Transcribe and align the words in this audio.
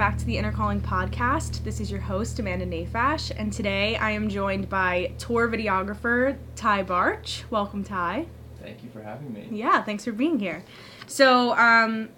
Welcome 0.00 0.12
back 0.14 0.20
to 0.20 0.24
the 0.24 0.38
Inner 0.38 0.50
Calling 0.50 0.80
podcast. 0.80 1.62
This 1.62 1.78
is 1.78 1.90
your 1.90 2.00
host, 2.00 2.38
Amanda 2.38 2.64
Nafash, 2.64 3.30
and 3.36 3.52
today 3.52 3.96
I 3.96 4.12
am 4.12 4.30
joined 4.30 4.70
by 4.70 5.12
tour 5.18 5.46
videographer 5.46 6.38
Ty 6.56 6.84
Barch. 6.84 7.44
Welcome, 7.50 7.84
Ty. 7.84 8.24
Thank 8.62 8.82
you 8.82 8.88
for 8.88 9.02
having 9.02 9.30
me. 9.30 9.48
Yeah, 9.50 9.82
thanks 9.82 10.06
for 10.06 10.12
being 10.12 10.38
here. 10.38 10.64
So, 11.06 11.54
um, 11.54 12.08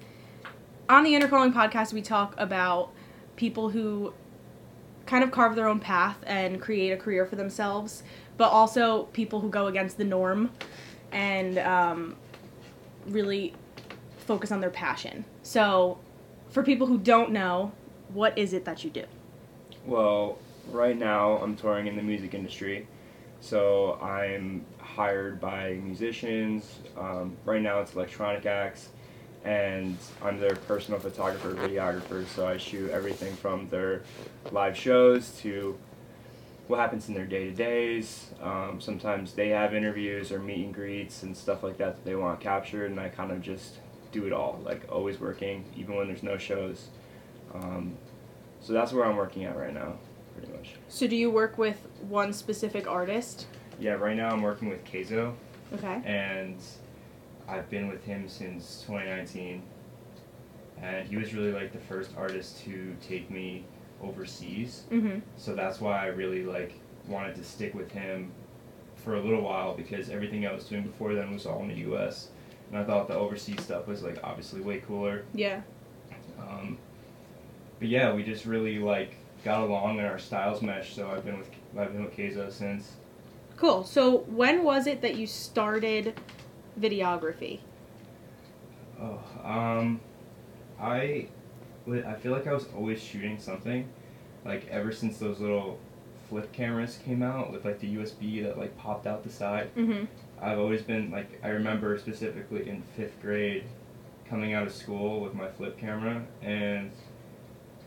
on 0.89 1.03
the 1.03 1.17
Inner 1.17 1.27
Calling 1.27 1.53
podcast, 1.53 1.93
we 1.93 2.03
talk 2.03 2.37
about 2.39 2.93
people 3.35 3.71
who 3.71 4.15
kind 5.07 5.25
of 5.25 5.33
carve 5.33 5.57
their 5.57 5.67
own 5.67 5.81
path 5.81 6.19
and 6.25 6.61
create 6.61 6.93
a 6.93 6.97
career 6.97 7.27
for 7.27 7.35
themselves, 7.35 8.05
but 8.37 8.51
also 8.51 9.07
people 9.07 9.41
who 9.41 9.49
go 9.49 9.67
against 9.67 9.99
the 9.99 10.05
norm 10.05 10.53
and 11.11 11.59
um, 11.59 12.15
really 13.09 13.55
focus 14.19 14.53
on 14.53 14.61
their 14.61 14.71
passion. 14.71 15.25
So, 15.43 15.99
for 16.53 16.63
people 16.63 16.87
who 16.87 16.99
don't 16.99 17.33
know, 17.33 17.73
what 18.13 18.37
is 18.39 18.53
it 18.53 18.65
that 18.67 18.85
you 18.85 18.91
do? 18.91 19.05
Well, 19.87 20.39
right 20.71 20.97
now 20.97 21.39
I'm 21.39 21.57
touring 21.57 21.87
in 21.87 21.97
the 21.97 22.03
music 22.03 22.35
industry, 22.35 22.87
so 23.41 23.95
I'm 24.01 24.65
hired 24.79 25.41
by 25.41 25.81
musicians. 25.83 26.79
Um, 26.97 27.37
right 27.45 27.63
now 27.63 27.81
it's 27.81 27.95
electronic 27.95 28.45
acts, 28.47 28.91
and 29.45 29.97
I'm 30.23 30.39
their 30.39 30.55
personal 30.55 31.01
photographer, 31.01 31.55
videographer. 31.55 32.27
So 32.27 32.47
I 32.47 32.59
shoot 32.59 32.91
everything 32.91 33.35
from 33.35 33.69
their 33.69 34.03
live 34.53 34.77
shows 34.77 35.31
to 35.41 35.77
what 36.69 36.79
happens 36.79 37.09
in 37.09 37.15
their 37.15 37.27
day 37.27 37.47
to 37.47 37.51
days. 37.51 38.31
Um, 38.43 38.79
sometimes 38.81 39.33
they 39.33 39.49
have 39.49 39.75
interviews 39.75 40.31
or 40.31 40.39
meet 40.39 40.65
and 40.67 40.75
greets 40.75 41.23
and 41.23 41.37
stuff 41.37 41.63
like 41.63 41.79
that 41.79 41.97
that 41.97 42.05
they 42.05 42.15
want 42.15 42.41
captured, 42.41 42.91
and 42.91 43.01
I 43.01 43.09
kind 43.09 43.33
of 43.33 43.41
just 43.41 43.77
do 44.13 44.27
it 44.27 44.33
all, 44.33 44.61
like 44.65 44.83
always 44.91 45.19
working, 45.19 45.65
even 45.77 45.97
when 45.97 46.07
there's 46.07 46.23
no 46.23 46.37
shows. 46.39 46.89
Um, 47.55 47.97
so 48.61 48.73
that's 48.73 48.93
where 48.93 49.05
I'm 49.05 49.17
working 49.17 49.45
at 49.45 49.57
right 49.57 49.75
now, 49.75 49.95
pretty 50.37 50.53
much. 50.53 50.75
So, 50.89 51.07
do 51.07 51.17
you 51.17 51.31
work 51.31 51.59
with 51.59 51.87
one 52.09 52.33
specific 52.33 52.87
artist? 52.87 53.47
Yeah, 53.81 53.93
right 53.95 54.17
now 54.17 54.29
I'm 54.29 54.43
working 54.43 54.69
with 54.69 54.85
Kayzo, 54.85 55.35
Okay. 55.75 56.01
and 56.05 56.57
I've 57.49 57.69
been 57.71 57.89
with 57.89 58.05
him 58.05 58.29
since 58.29 58.83
2019. 58.87 59.63
And 60.81 61.07
he 61.07 61.17
was 61.17 61.33
really 61.33 61.53
like 61.53 61.73
the 61.73 61.79
first 61.79 62.11
artist 62.17 62.61
to 62.65 62.95
take 63.07 63.31
me 63.31 63.65
overseas. 64.03 64.83
Mm-hmm. 64.91 65.21
So 65.37 65.55
that's 65.55 65.81
why 65.81 66.03
I 66.03 66.07
really 66.07 66.45
like 66.45 66.75
wanted 67.07 67.37
to 67.37 67.45
stick 67.45 67.73
with 67.75 67.91
him 67.93 68.33
for 68.97 69.15
a 69.15 69.21
little 69.21 69.43
while 69.43 69.75
because 69.77 70.11
everything 70.11 70.47
I 70.47 70.53
was 70.53 70.65
doing 70.65 70.83
before 70.83 71.15
then 71.15 71.33
was 71.33 71.47
all 71.47 71.61
in 71.63 71.69
the 71.69 71.75
U.S. 71.77 72.29
And 72.73 72.81
I 72.81 72.85
thought 72.85 73.07
the 73.07 73.15
overseas 73.15 73.63
stuff 73.63 73.87
was 73.87 74.03
like 74.03 74.19
obviously 74.25 74.63
way 74.63 74.79
cooler. 74.79 75.25
Yeah. 75.35 75.61
Um, 76.41 76.79
but 77.79 77.89
yeah, 77.89 78.13
we 78.13 78.25
just 78.25 78.47
really 78.47 78.79
like 78.79 79.15
got 79.45 79.61
along 79.61 79.99
and 79.99 80.09
our 80.09 80.19
styles 80.19 80.63
meshed. 80.63 80.97
So 80.97 81.09
I've 81.11 81.25
been 81.25 81.39
with 81.39 81.51
I've 81.79 81.93
been 81.93 82.05
with 82.05 82.17
Kayzo 82.17 82.51
since. 82.51 82.93
Cool. 83.57 83.85
So, 83.85 84.19
when 84.21 84.65
was 84.65 84.87
it 84.87 85.03
that 85.03 85.17
you 85.17 85.27
started 85.27 86.19
videography? 86.81 87.61
Oh, 89.01 89.21
um, 89.45 90.01
I, 90.81 91.29
I 91.89 92.15
feel 92.15 92.33
like 92.33 92.47
I 92.47 92.53
was 92.53 92.67
always 92.77 93.03
shooting 93.03 93.39
something, 93.39 93.89
like 94.45 94.67
ever 94.69 94.93
since 94.93 95.19
those 95.19 95.41
little 95.41 95.79
flip 96.29 96.53
cameras 96.53 96.99
came 97.05 97.23
out 97.23 97.53
with 97.53 97.65
like 97.65 97.79
the 97.81 97.97
USB 97.97 98.43
that 98.45 98.59
like 98.59 98.77
popped 98.77 99.07
out 99.07 99.23
the 99.23 99.31
side. 99.31 99.75
Mm-hmm. 99.77 100.05
I've 100.43 100.59
always 100.59 100.83
been 100.83 101.11
like 101.11 101.41
I 101.45 101.49
remember 101.49 101.97
specifically 101.99 102.69
in 102.69 102.83
fifth 102.97 103.21
grade, 103.23 103.65
coming 104.29 104.53
out 104.55 104.67
of 104.67 104.73
school 104.75 105.21
with 105.21 105.35
my 105.35 105.49
flip 105.49 105.79
camera 105.79 106.23
and 106.43 106.91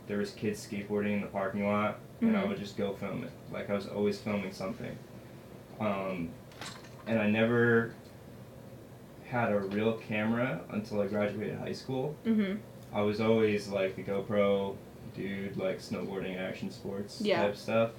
there 0.07 0.17
was 0.19 0.31
kids 0.31 0.65
skateboarding 0.65 1.13
in 1.15 1.21
the 1.21 1.27
parking 1.27 1.65
lot 1.67 1.99
and 2.21 2.35
I 2.37 2.43
Mhm. 2.43 2.49
would 2.49 2.59
just 2.59 2.77
go 2.77 2.93
film 2.93 3.23
it. 3.23 3.31
Like 3.51 3.69
I 3.69 3.73
was 3.73 3.87
always 3.87 4.19
filming 4.19 4.51
something. 4.53 4.97
Um, 5.79 6.29
and 7.07 7.19
I 7.19 7.29
never 7.29 7.93
had 9.27 9.51
a 9.51 9.59
real 9.59 9.93
camera 9.93 10.61
until 10.69 11.01
I 11.01 11.07
graduated 11.07 11.57
high 11.59 11.73
school. 11.73 12.15
Mm-hmm. 12.25 12.57
I 12.93 13.01
was 13.01 13.19
always 13.19 13.67
like 13.67 13.95
the 13.95 14.03
GoPro 14.03 14.75
dude, 15.15 15.57
like 15.57 15.79
snowboarding, 15.79 16.37
action 16.39 16.69
sports 16.71 17.19
Yeah. 17.21 17.41
type 17.41 17.55
stuff. 17.57 17.91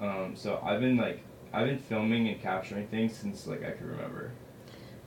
Um, 0.00 0.34
so 0.36 0.60
I've 0.64 0.80
been 0.80 0.96
like 0.96 1.20
I've 1.52 1.66
been 1.66 1.78
filming 1.78 2.28
and 2.28 2.40
capturing 2.40 2.86
things 2.88 3.16
since 3.16 3.46
like 3.46 3.64
I 3.64 3.72
can 3.72 3.88
remember. 3.88 4.30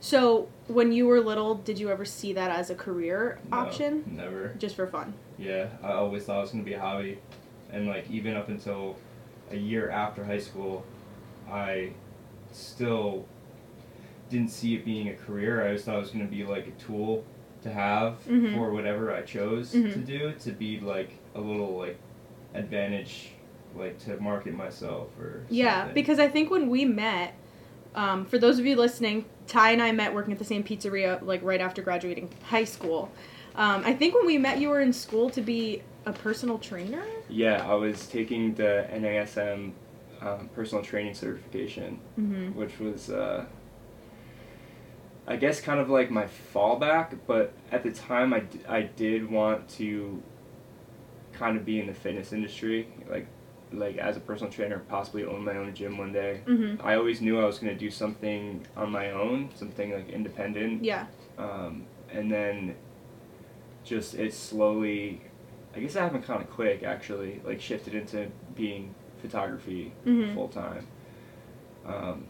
So, 0.00 0.48
when 0.66 0.92
you 0.92 1.06
were 1.06 1.20
little, 1.20 1.54
did 1.54 1.78
you 1.78 1.88
ever 1.90 2.04
see 2.04 2.34
that 2.34 2.50
as 2.50 2.68
a 2.68 2.74
career 2.74 3.38
No, 3.50 3.56
option? 3.58 4.04
Never. 4.14 4.48
Just 4.58 4.76
for 4.76 4.86
fun. 4.86 5.14
Yeah, 5.38 5.68
I 5.82 5.92
always 5.92 6.24
thought 6.24 6.38
it 6.38 6.42
was 6.42 6.50
gonna 6.50 6.62
be 6.62 6.74
a 6.74 6.80
hobby, 6.80 7.18
and 7.72 7.86
like 7.86 8.10
even 8.10 8.36
up 8.36 8.48
until 8.50 8.96
a 9.50 9.56
year 9.56 9.88
after 9.90 10.22
high 10.24 10.38
school, 10.38 10.84
I 11.50 11.92
still 12.52 13.24
didn't 14.28 14.50
see 14.50 14.74
it 14.74 14.84
being 14.84 15.08
a 15.08 15.14
career. 15.14 15.62
I 15.62 15.66
always 15.66 15.84
thought 15.84 15.96
it 15.96 16.00
was 16.00 16.10
gonna 16.10 16.24
be 16.26 16.44
like 16.44 16.66
a 16.66 16.70
tool 16.72 17.24
to 17.62 17.70
have 17.70 18.22
Mhm. 18.26 18.54
for 18.54 18.72
whatever 18.72 19.10
I 19.14 19.22
chose 19.22 19.72
Mhm. 19.74 19.92
to 19.94 19.98
do 20.00 20.32
to 20.40 20.50
be 20.52 20.80
like 20.80 21.12
a 21.34 21.40
little 21.40 21.78
like 21.78 21.96
advantage, 22.52 23.30
like 23.76 23.98
to 24.04 24.16
market 24.20 24.54
myself 24.54 25.08
or 25.18 25.42
Yeah, 25.50 25.80
something. 25.80 25.94
because 25.94 26.18
I 26.18 26.28
think 26.28 26.50
when 26.50 26.68
we 26.68 26.84
met, 26.84 27.34
um, 27.94 28.24
for 28.24 28.38
those 28.38 28.58
of 28.58 28.66
you 28.66 28.76
listening, 28.76 29.24
Ty 29.46 29.72
and 29.72 29.82
I 29.82 29.92
met 29.92 30.14
working 30.14 30.32
at 30.32 30.38
the 30.38 30.44
same 30.44 30.62
pizzeria 30.64 31.20
like 31.22 31.42
right 31.42 31.60
after 31.60 31.82
graduating 31.82 32.30
high 32.44 32.64
school. 32.64 33.10
Um, 33.56 33.82
I 33.84 33.92
think 33.92 34.14
when 34.14 34.26
we 34.26 34.36
met, 34.38 34.58
you 34.58 34.68
were 34.70 34.80
in 34.80 34.92
school 34.92 35.30
to 35.30 35.40
be 35.40 35.82
a 36.06 36.12
personal 36.12 36.58
trainer. 36.58 37.02
yeah, 37.28 37.64
I 37.68 37.74
was 37.74 38.06
taking 38.06 38.54
the 38.54 38.86
NASM 38.92 39.72
um, 40.20 40.48
personal 40.54 40.82
training 40.84 41.14
certification. 41.14 41.98
Mm-hmm. 42.18 42.58
which 42.58 42.78
was 42.78 43.10
uh, 43.10 43.44
I 45.26 45.36
guess 45.36 45.60
kind 45.60 45.80
of 45.80 45.88
like 45.88 46.10
my 46.10 46.26
fallback, 46.54 47.18
but 47.26 47.52
at 47.72 47.82
the 47.82 47.90
time 47.92 48.34
I, 48.34 48.40
d- 48.40 48.60
I 48.68 48.82
did 48.82 49.30
want 49.30 49.68
to 49.70 50.22
kind 51.32 51.56
of 51.56 51.64
be 51.64 51.80
in 51.80 51.86
the 51.86 51.94
fitness 51.94 52.32
industry, 52.32 52.88
like 53.08 53.26
like 53.78 53.96
as 53.98 54.16
a 54.16 54.20
personal 54.20 54.52
trainer, 54.52 54.78
possibly 54.88 55.24
own 55.24 55.44
my 55.44 55.56
own 55.56 55.74
gym 55.74 55.98
one 55.98 56.12
day. 56.12 56.40
Mm-hmm. 56.46 56.86
I 56.86 56.94
always 56.96 57.20
knew 57.20 57.40
I 57.40 57.44
was 57.44 57.58
gonna 57.58 57.74
do 57.74 57.90
something 57.90 58.66
on 58.76 58.90
my 58.90 59.10
own, 59.10 59.50
something 59.54 59.92
like 59.92 60.08
independent, 60.10 60.84
Yeah. 60.84 61.06
um, 61.38 61.84
and 62.12 62.30
then 62.30 62.76
just 63.84 64.14
it 64.14 64.32
slowly. 64.32 65.20
I 65.76 65.80
guess 65.80 65.96
it 65.96 66.00
happened 66.00 66.24
kind 66.24 66.40
of 66.40 66.48
quick, 66.50 66.82
actually. 66.84 67.40
Like 67.44 67.60
shifted 67.60 67.94
into 67.94 68.28
being 68.54 68.94
photography 69.20 69.92
Mhm. 70.06 70.34
full 70.34 70.48
time. 70.48 70.86
Um, 71.84 72.26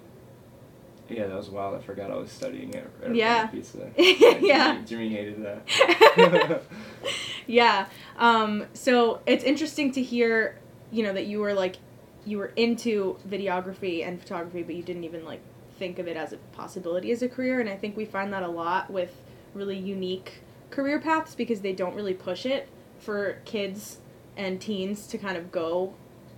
yeah, 1.09 1.27
that 1.27 1.37
was 1.37 1.51
wild. 1.51 1.75
I 1.75 1.81
forgot 1.81 2.11
I 2.11 2.17
was 2.17 2.31
studying 2.33 2.75
at 2.75 2.87
at 3.05 3.15
Yeah. 3.15 3.47
Pizza. 3.49 3.91
Yeah. 3.99 4.81
Jimmy, 4.87 4.87
Jimmy 4.87 5.09
hated 5.11 5.45
that. 5.45 6.63
yeah. 7.47 7.87
Um, 8.19 8.65
so 8.73 9.21
it's 9.27 9.45
interesting 9.45 9.93
to 9.93 10.03
hear, 10.03 10.59
you 10.95 11.03
know, 11.03 11.13
that 11.13 11.27
you 11.27 11.41
were 11.41 11.55
like, 11.55 11.77
you 12.25 12.39
were 12.39 12.53
into 12.57 13.19
videography 13.29 14.07
and 14.07 14.21
photography, 14.21 14.63
but 14.63 14.77
you 14.77 14.83
didn't 14.83 15.03
even 15.03 15.25
like 15.25 15.41
think 15.77 15.99
of 15.99 16.07
it 16.07 16.17
as 16.17 16.33
a 16.33 16.37
possibility 16.53 17.11
as 17.11 17.21
a 17.21 17.29
career. 17.29 17.61
And 17.61 17.69
I 17.69 17.77
think 17.77 17.97
we 17.97 18.05
find 18.05 18.33
that 18.33 18.45
a 18.45 18.49
lot 18.49 18.91
with 18.91 19.13
really 19.55 19.77
unique 19.77 20.41
career 20.71 21.01
paths 21.01 21.35
because 21.35 21.63
they 21.63 21.73
don't 21.73 21.97
really 21.97 22.15
push 22.15 22.47
it 22.47 22.69
for 23.01 23.39
kids 23.45 23.99
and 24.37 24.61
teens 24.61 25.09
to 25.09 25.19
kind 25.19 25.37
of 25.37 25.51
go 25.51 25.95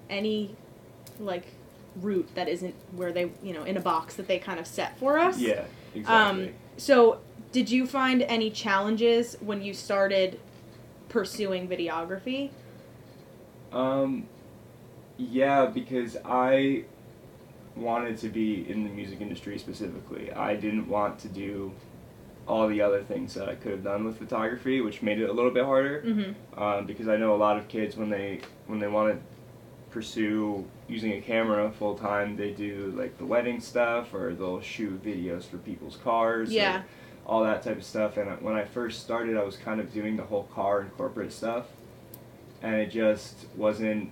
any 0.09 0.57
like 1.21 1.47
route 2.01 2.29
that 2.35 2.49
isn't 2.49 2.75
where 2.93 3.13
they, 3.13 3.31
you 3.43 3.53
know, 3.53 3.65
in 3.65 3.77
a 3.77 3.81
box 3.81 4.17
that 4.17 4.27
they 4.27 4.39
kind 4.39 4.59
of 4.59 4.67
set 4.67 4.99
for 4.99 5.19
us. 5.19 5.39
yeah, 5.39 5.65
exactly. 5.95 6.49
Um, 6.49 6.55
so, 6.79 7.21
did 7.53 7.71
you 7.71 7.87
find 7.87 8.23
any 8.23 8.51
challenges 8.51 9.37
when 9.41 9.63
you 9.63 9.73
started 9.73 10.41
pursuing 11.09 11.69
videography? 11.69 12.51
Um, 13.73 14.27
yeah, 15.17 15.67
because 15.67 16.17
I 16.25 16.85
wanted 17.75 18.17
to 18.19 18.29
be 18.29 18.69
in 18.71 18.85
the 18.85 18.91
music 18.91 19.21
industry 19.21 19.59
specifically. 19.59 20.33
I 20.33 20.57
didn't 20.57 20.89
want 20.89 21.19
to 21.21 21.29
do 21.29 21.73
all 22.49 22.69
the 22.69 22.81
other 22.81 23.03
things 23.03 23.35
that 23.35 23.49
I 23.49 23.55
could 23.55 23.73
have 23.73 23.85
done 23.85 24.05
with 24.05 24.19
photography, 24.19 24.81
which 24.81 25.03
made 25.03 25.21
it 25.21 25.29
a 25.29 25.33
little 25.33 25.51
bit 25.51 25.65
harder. 25.65 26.03
Mm-hmm. 26.03 26.63
Um, 26.63 26.87
because 26.87 27.09
I 27.09 27.17
know 27.17 27.35
a 27.35 27.37
lot 27.37 27.57
of 27.59 27.69
kids 27.69 27.97
when 27.97 28.09
they 28.09 28.41
when 28.67 28.79
they 28.79 28.87
want 28.89 29.15
to 29.15 29.21
pursue 29.91 30.65
using 30.89 31.13
a 31.13 31.21
camera 31.21 31.71
full 31.73 31.97
time, 31.97 32.37
they 32.37 32.53
do 32.53 32.93
like 32.97 33.19
the 33.19 33.25
wedding 33.27 33.61
stuff 33.61 34.15
or 34.15 34.35
they'll 34.35 34.61
shoot 34.61 35.03
videos 35.03 35.45
for 35.45 35.59
people's 35.59 35.97
cars. 35.97 36.53
Yeah. 36.53 36.83
all 37.27 37.43
that 37.43 37.63
type 37.63 37.77
of 37.79 37.85
stuff. 37.85 38.17
And 38.17 38.41
when 38.41 38.55
I 38.55 38.65
first 38.65 39.03
started, 39.03 39.37
I 39.37 39.43
was 39.43 39.57
kind 39.57 39.81
of 39.81 39.93
doing 39.93 40.17
the 40.17 40.23
whole 40.23 40.45
car 40.45 40.81
and 40.81 40.97
corporate 40.97 41.33
stuff, 41.33 41.67
and 42.63 42.77
it 42.77 42.91
just 42.91 43.47
wasn't 43.57 44.11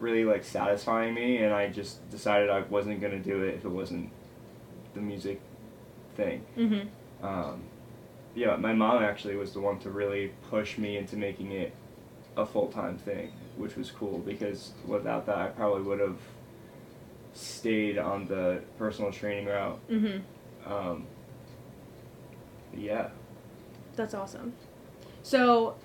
really 0.00 0.24
like 0.24 0.42
satisfying 0.42 1.14
me. 1.14 1.38
And 1.38 1.54
I 1.54 1.68
just 1.68 2.08
decided 2.10 2.50
I 2.50 2.62
wasn't 2.62 3.00
gonna 3.00 3.20
do 3.20 3.42
it 3.44 3.54
if 3.54 3.64
it 3.64 3.70
wasn't 3.70 4.10
the 4.94 5.00
music 5.00 5.40
thing. 6.16 6.44
Mm-hmm. 6.56 7.24
Um, 7.24 7.62
yeah, 8.34 8.56
my 8.56 8.72
mom 8.72 9.02
actually 9.02 9.36
was 9.36 9.52
the 9.52 9.60
one 9.60 9.78
to 9.80 9.90
really 9.90 10.32
push 10.48 10.78
me 10.78 10.96
into 10.96 11.16
making 11.16 11.52
it 11.52 11.74
a 12.36 12.46
full 12.46 12.68
time 12.68 12.96
thing, 12.98 13.32
which 13.56 13.76
was 13.76 13.90
cool 13.90 14.18
because 14.18 14.72
without 14.86 15.26
that, 15.26 15.38
I 15.38 15.46
probably 15.48 15.82
would 15.82 16.00
have 16.00 16.18
stayed 17.32 17.98
on 17.98 18.26
the 18.26 18.60
personal 18.78 19.12
training 19.12 19.46
route. 19.46 19.78
Mm-hmm. 19.88 20.72
Um, 20.72 21.06
yeah. 22.76 23.08
That's 23.96 24.14
awesome. 24.14 24.52
So, 25.22 25.76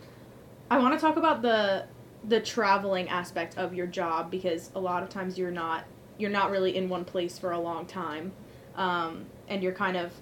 I 0.70 0.78
want 0.80 0.98
to 0.98 1.00
talk 1.00 1.18
about 1.18 1.42
the 1.42 1.86
the 2.28 2.40
traveling 2.40 3.10
aspect 3.10 3.58
of 3.58 3.74
your 3.74 3.88
job 3.88 4.32
because 4.32 4.72
a 4.76 4.80
lot 4.80 5.04
of 5.04 5.10
times 5.10 5.38
you're 5.38 5.52
not 5.52 5.86
you're 6.18 6.32
not 6.32 6.50
really 6.50 6.76
in 6.76 6.88
one 6.90 7.04
place 7.06 7.38
for 7.38 7.52
a 7.52 7.60
long 7.60 7.86
time, 7.86 8.32
um, 8.76 9.26
and 9.48 9.62
you're 9.62 9.74
kind 9.74 9.98
of 9.98 10.14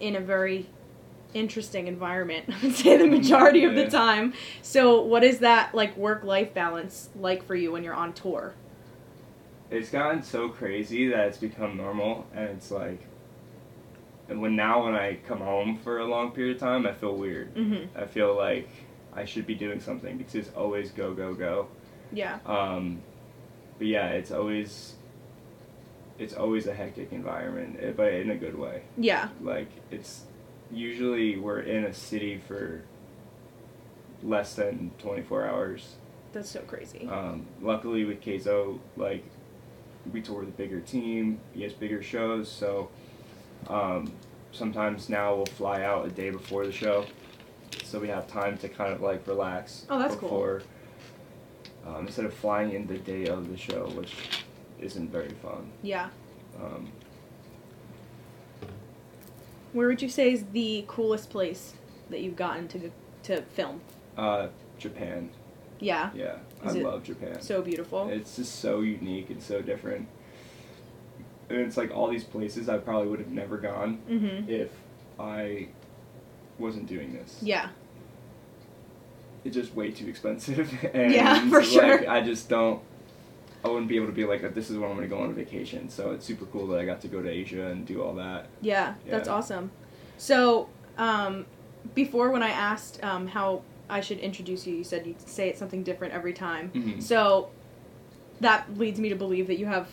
in 0.00 0.16
a 0.16 0.20
very 0.20 0.66
interesting 1.32 1.86
environment. 1.86 2.46
I 2.52 2.66
would 2.66 2.74
say 2.74 2.96
the 2.96 3.06
majority 3.06 3.64
of 3.64 3.74
the 3.74 3.88
time. 3.88 4.34
So, 4.62 5.00
what 5.00 5.22
is 5.22 5.38
that 5.38 5.74
like 5.74 5.96
work 5.96 6.24
life 6.24 6.52
balance 6.52 7.10
like 7.16 7.44
for 7.44 7.54
you 7.54 7.72
when 7.72 7.84
you're 7.84 7.94
on 7.94 8.12
tour? 8.12 8.54
It's 9.70 9.90
gotten 9.90 10.22
so 10.22 10.48
crazy 10.48 11.08
that 11.08 11.28
it's 11.28 11.38
become 11.38 11.76
normal, 11.76 12.26
and 12.34 12.48
it's 12.48 12.72
like, 12.72 13.00
and 14.28 14.40
when 14.40 14.56
now 14.56 14.84
when 14.84 14.96
I 14.96 15.18
come 15.26 15.38
home 15.38 15.78
for 15.84 15.98
a 15.98 16.04
long 16.04 16.32
period 16.32 16.56
of 16.56 16.60
time, 16.60 16.86
I 16.86 16.92
feel 16.92 17.16
weird. 17.16 17.54
Mm-hmm. 17.54 17.96
I 17.96 18.06
feel 18.06 18.36
like 18.36 18.68
I 19.20 19.26
should 19.26 19.46
be 19.46 19.54
doing 19.54 19.80
something 19.80 20.16
because 20.16 20.34
it's 20.34 20.50
always 20.56 20.90
go 20.90 21.12
go 21.12 21.34
go. 21.34 21.68
Yeah. 22.10 22.38
Um, 22.46 23.02
but 23.76 23.86
yeah, 23.86 24.08
it's 24.08 24.30
always 24.30 24.94
it's 26.18 26.32
always 26.34 26.66
a 26.66 26.74
hectic 26.74 27.12
environment, 27.12 27.78
eh, 27.80 27.92
but 27.94 28.12
in 28.14 28.30
a 28.30 28.36
good 28.36 28.58
way. 28.58 28.82
Yeah. 28.96 29.28
Like 29.42 29.68
it's 29.90 30.22
usually 30.72 31.36
we're 31.36 31.60
in 31.60 31.84
a 31.84 31.92
city 31.92 32.40
for 32.48 32.82
less 34.22 34.54
than 34.54 34.90
24 34.98 35.46
hours. 35.46 35.96
That's 36.32 36.50
so 36.50 36.60
crazy. 36.60 37.06
Um, 37.06 37.46
luckily 37.60 38.04
with 38.04 38.22
Kayzo, 38.22 38.78
like 38.96 39.24
we 40.12 40.22
tour 40.22 40.40
with 40.40 40.48
a 40.48 40.52
bigger 40.52 40.80
team, 40.80 41.40
he 41.52 41.62
has 41.64 41.74
bigger 41.74 42.02
shows, 42.02 42.50
so 42.50 42.88
um, 43.66 44.12
sometimes 44.52 45.08
now 45.08 45.34
we'll 45.34 45.46
fly 45.46 45.82
out 45.82 46.06
a 46.06 46.10
day 46.10 46.30
before 46.30 46.64
the 46.64 46.72
show, 46.72 47.04
so 47.84 47.98
we 47.98 48.08
have 48.08 48.26
time 48.28 48.56
to 48.58 48.68
kind 48.68 48.92
of 48.92 49.00
like 49.00 49.26
relax. 49.26 49.86
Oh, 49.88 49.98
that's 49.98 50.16
cool. 50.16 50.60
Um, 51.86 52.06
instead 52.06 52.24
of 52.26 52.34
flying 52.34 52.72
in 52.72 52.86
the 52.86 52.98
day 52.98 53.26
of 53.26 53.48
the 53.50 53.56
show, 53.56 53.88
which 53.94 54.14
isn't 54.80 55.10
very 55.10 55.30
fun. 55.42 55.70
yeah. 55.82 56.10
Um, 56.60 56.90
Where 59.72 59.88
would 59.88 60.02
you 60.02 60.08
say 60.08 60.32
is 60.32 60.44
the 60.52 60.84
coolest 60.88 61.30
place 61.30 61.74
that 62.10 62.20
you've 62.20 62.36
gotten 62.36 62.68
to 62.68 62.90
to 63.24 63.42
film? 63.42 63.80
uh, 64.16 64.48
Japan, 64.78 65.30
Yeah. 65.78 66.10
yeah, 66.14 66.36
Is 66.64 66.76
I 66.76 66.80
love 66.80 67.04
Japan. 67.04 67.40
So 67.40 67.62
beautiful. 67.62 68.08
It's 68.08 68.36
just 68.36 68.60
so 68.60 68.80
unique 68.80 69.30
and 69.30 69.42
so 69.42 69.60
different. 69.62 70.08
And 71.48 71.60
it's 71.60 71.76
like 71.76 71.90
all 71.94 72.08
these 72.08 72.24
places 72.24 72.68
I 72.68 72.78
probably 72.78 73.08
would 73.08 73.18
have 73.20 73.30
never 73.30 73.58
gone 73.58 74.00
mm-hmm. 74.08 74.48
if 74.50 74.70
I 75.18 75.68
wasn't 76.60 76.86
doing 76.86 77.12
this. 77.12 77.38
Yeah. 77.42 77.68
It's 79.44 79.54
just 79.54 79.74
way 79.74 79.90
too 79.90 80.06
expensive. 80.08 80.72
And 80.94 81.12
Yeah, 81.12 81.48
for 81.48 81.60
like, 81.60 81.64
sure. 81.68 82.10
I 82.10 82.20
just 82.20 82.48
don't. 82.48 82.80
I 83.64 83.68
wouldn't 83.68 83.88
be 83.88 83.96
able 83.96 84.06
to 84.06 84.12
be 84.12 84.24
like, 84.24 84.54
this 84.54 84.70
is 84.70 84.78
where 84.78 84.88
I'm 84.88 84.96
going 84.96 85.08
to 85.08 85.14
go 85.14 85.20
on 85.22 85.30
a 85.30 85.32
vacation. 85.34 85.90
So 85.90 86.12
it's 86.12 86.24
super 86.24 86.46
cool 86.46 86.66
that 86.68 86.78
I 86.78 86.86
got 86.86 87.00
to 87.02 87.08
go 87.08 87.20
to 87.20 87.28
Asia 87.28 87.66
and 87.66 87.86
do 87.86 88.02
all 88.02 88.14
that. 88.14 88.46
Yeah, 88.62 88.94
that's 89.06 89.28
awesome. 89.28 89.70
So, 90.16 90.68
um, 90.96 91.44
before 91.94 92.30
when 92.30 92.42
I 92.42 92.50
asked 92.50 93.02
um, 93.04 93.26
how 93.26 93.62
I 93.90 94.00
should 94.00 94.18
introduce 94.18 94.66
you, 94.66 94.76
you 94.76 94.84
said 94.84 95.06
you'd 95.06 95.20
say 95.28 95.48
it 95.50 95.58
something 95.58 95.82
different 95.82 96.14
every 96.14 96.32
time. 96.32 96.70
Mhm. 96.74 97.02
So, 97.02 97.50
that 98.40 98.78
leads 98.78 98.98
me 98.98 99.10
to 99.10 99.14
believe 99.16 99.46
that 99.48 99.58
you 99.58 99.66
have 99.66 99.88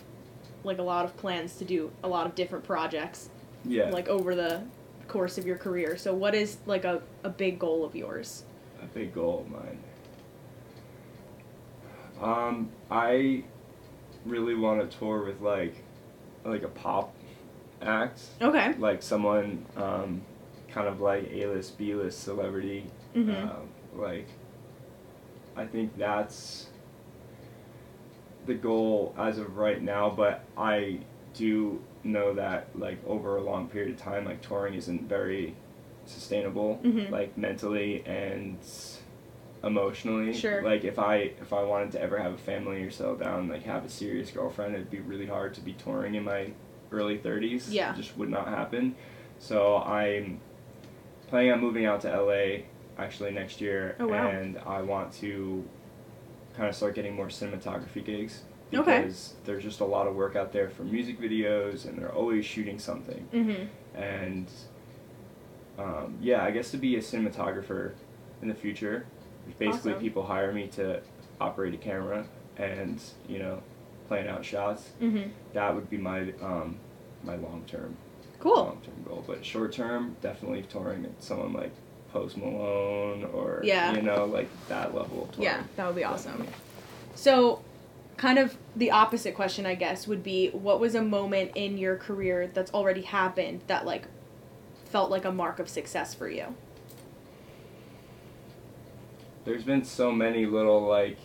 like 0.64 0.78
a 0.80 0.84
lot 0.84 1.04
of 1.04 1.16
plans 1.18 1.58
to 1.58 1.66
do 1.66 1.92
a 2.04 2.08
lot 2.08 2.26
of 2.26 2.36
different 2.36 2.64
projects 2.64 3.30
Yeah. 3.66 3.90
like 3.90 4.08
over 4.08 4.34
the 4.36 4.62
course 5.08 5.38
of 5.38 5.46
your 5.46 5.58
career. 5.58 5.98
So, 5.98 6.14
what 6.14 6.36
is 6.36 6.58
like 6.66 6.86
a, 6.86 7.02
a 7.24 7.30
big 7.30 7.60
goal 7.60 7.84
of 7.86 7.96
yours? 7.96 8.44
a 8.82 8.86
big 8.86 9.12
goal 9.14 9.40
of 9.40 9.50
mine. 9.52 9.80
Um, 12.22 12.70
I 12.92 13.44
really 14.26 14.56
want 14.56 14.90
to 14.90 14.98
tour 14.98 15.24
with 15.26 15.42
like, 15.42 15.84
like 16.46 16.64
a 16.64 16.68
pop 16.68 17.14
act. 17.82 18.22
Okay. 18.42 18.74
like 18.78 19.02
someone 19.02 19.66
um, 19.76 20.22
kind 20.70 20.88
of 20.88 21.00
like 21.02 21.30
A 21.32 21.48
list, 21.48 21.78
B 21.78 21.94
list 21.96 22.20
celebrity. 22.22 22.86
Mhm. 23.16 23.50
Um, 23.50 23.70
like, 23.96 24.28
I 25.56 25.66
think 25.66 25.98
that's 25.98 26.68
the 28.46 28.54
goal 28.54 29.14
as 29.18 29.40
of 29.40 29.58
right 29.58 29.82
now, 29.82 30.10
but 30.10 30.44
I 30.58 31.00
do 31.34 31.82
know 32.04 32.34
that 32.34 32.68
like 32.76 32.98
over 33.08 33.38
a 33.38 33.42
long 33.44 33.68
period 33.68 33.92
of 33.96 34.00
time, 34.02 34.26
like 34.26 34.42
touring 34.42 34.74
isn't 34.76 35.04
very 35.10 35.56
sustainable, 36.06 36.80
Mhm. 36.84 37.10
like 37.12 37.38
mentally 37.38 38.04
and 38.06 38.58
emotionally. 39.64 40.34
Sure. 40.34 40.62
Like 40.62 40.84
if 40.84 41.00
I 41.00 41.16
if 41.42 41.52
I 41.54 41.64
wanted 41.64 41.92
to 41.94 42.02
ever 42.02 42.18
have 42.20 42.34
a 42.34 42.38
family 42.38 42.84
or 42.84 42.92
settle 42.92 43.16
down, 43.16 43.50
like 43.50 43.64
have 43.64 43.84
a 43.86 43.90
serious 43.90 44.32
girlfriend, 44.32 44.76
it'd 44.76 44.90
be 44.92 45.00
really 45.00 45.26
hard 45.26 45.54
to 45.56 45.62
be 45.62 45.74
touring 45.74 46.16
in 46.16 46.24
my 46.24 46.52
early 46.92 47.18
thirties. 47.18 47.74
Yeah. 47.74 47.94
It 47.94 47.98
just 47.98 48.18
would 48.18 48.30
not 48.30 48.48
happen. 48.48 48.96
So 49.40 49.78
I'm 49.78 50.40
planning 51.28 51.52
on 51.52 51.60
moving 51.60 51.86
out 51.86 52.02
to 52.02 52.10
LA 52.10 52.64
actually 52.98 53.32
next 53.32 53.60
year 53.62 53.96
Oh, 54.00 54.08
wow. 54.08 54.28
and 54.30 54.58
I 54.66 54.82
want 54.82 55.12
to 55.16 55.64
kind 56.56 56.68
of 56.70 56.76
start 56.76 56.96
getting 56.96 57.14
more 57.14 57.28
cinematography 57.28 58.04
gigs 58.04 58.44
Okay. 58.74 59.02
because 59.02 59.34
there's 59.46 59.64
just 59.64 59.80
a 59.80 59.86
lot 59.86 60.08
of 60.08 60.16
work 60.16 60.36
out 60.36 60.52
there 60.52 60.70
for 60.70 60.84
music 60.84 61.20
videos 61.20 61.86
and 61.86 61.98
they're 61.98 62.12
always 62.14 62.46
shooting 62.46 62.80
something 62.80 63.28
Mm-hmm. 63.34 64.00
and 64.02 64.48
um, 65.80 66.18
yeah 66.22 66.44
i 66.44 66.52
guess 66.52 66.72
to 66.72 66.78
be 66.78 66.96
a 66.96 67.00
cinematographer 67.00 67.92
in 68.42 68.48
the 68.48 68.54
future 68.56 69.06
basically 69.60 69.92
Awesome. 69.92 70.02
people 70.02 70.24
hire 70.26 70.52
me 70.52 70.68
to 70.70 71.02
operate 71.40 71.74
a 71.74 71.78
camera 71.78 72.26
and 72.58 73.02
you 73.28 73.40
know 73.40 73.62
plan 74.08 74.28
out 74.28 74.44
shots 74.44 74.90
Mm-hmm. 75.02 75.30
that 75.54 75.74
would 75.74 75.90
be 75.90 75.98
my 75.98 76.34
um, 76.42 76.78
my 77.24 77.36
long 77.36 77.64
term 77.68 77.96
Cool. 78.40 78.56
long 78.56 78.82
term 78.84 78.96
goal 79.06 79.24
but 79.26 79.44
short 79.46 79.72
term 79.74 80.16
definitely 80.22 80.64
touring 80.64 81.04
with 81.04 81.22
someone 81.22 81.54
like 81.54 81.72
post 82.12 82.38
malone 82.38 83.24
or 83.34 83.62
Yeah. 83.64 83.94
you 83.94 84.02
know 84.02 84.26
like 84.26 84.50
that 84.70 84.94
level 84.96 85.24
of 85.24 85.32
touring. 85.32 85.44
Yeah, 85.44 85.64
that 85.76 85.88
would 85.88 85.96
be 85.96 86.04
awesome. 86.04 86.32
Definitely. 86.34 86.56
So, 87.16 87.62
kind 88.18 88.38
of 88.40 88.58
the 88.76 88.92
opposite 88.92 89.36
question, 89.36 89.66
I 89.66 89.76
guess, 89.76 90.08
would 90.08 90.24
be 90.24 90.50
what 90.50 90.80
was 90.80 90.96
a 90.96 91.02
moment 91.02 91.52
in 91.56 91.78
your 91.78 91.96
career 91.96 92.48
that's 92.48 92.74
already 92.74 93.02
happened 93.04 93.62
that, 93.68 93.86
like, 93.86 94.08
felt 94.86 95.10
like 95.10 95.26
a 95.26 95.32
mark 95.32 95.60
of 95.60 95.70
success 95.70 96.14
for 96.14 96.30
you? 96.30 96.56
there's 99.46 99.64
been 99.64 99.82
so 99.82 100.12
many 100.12 100.46
little 100.46 100.82
like 100.82 101.18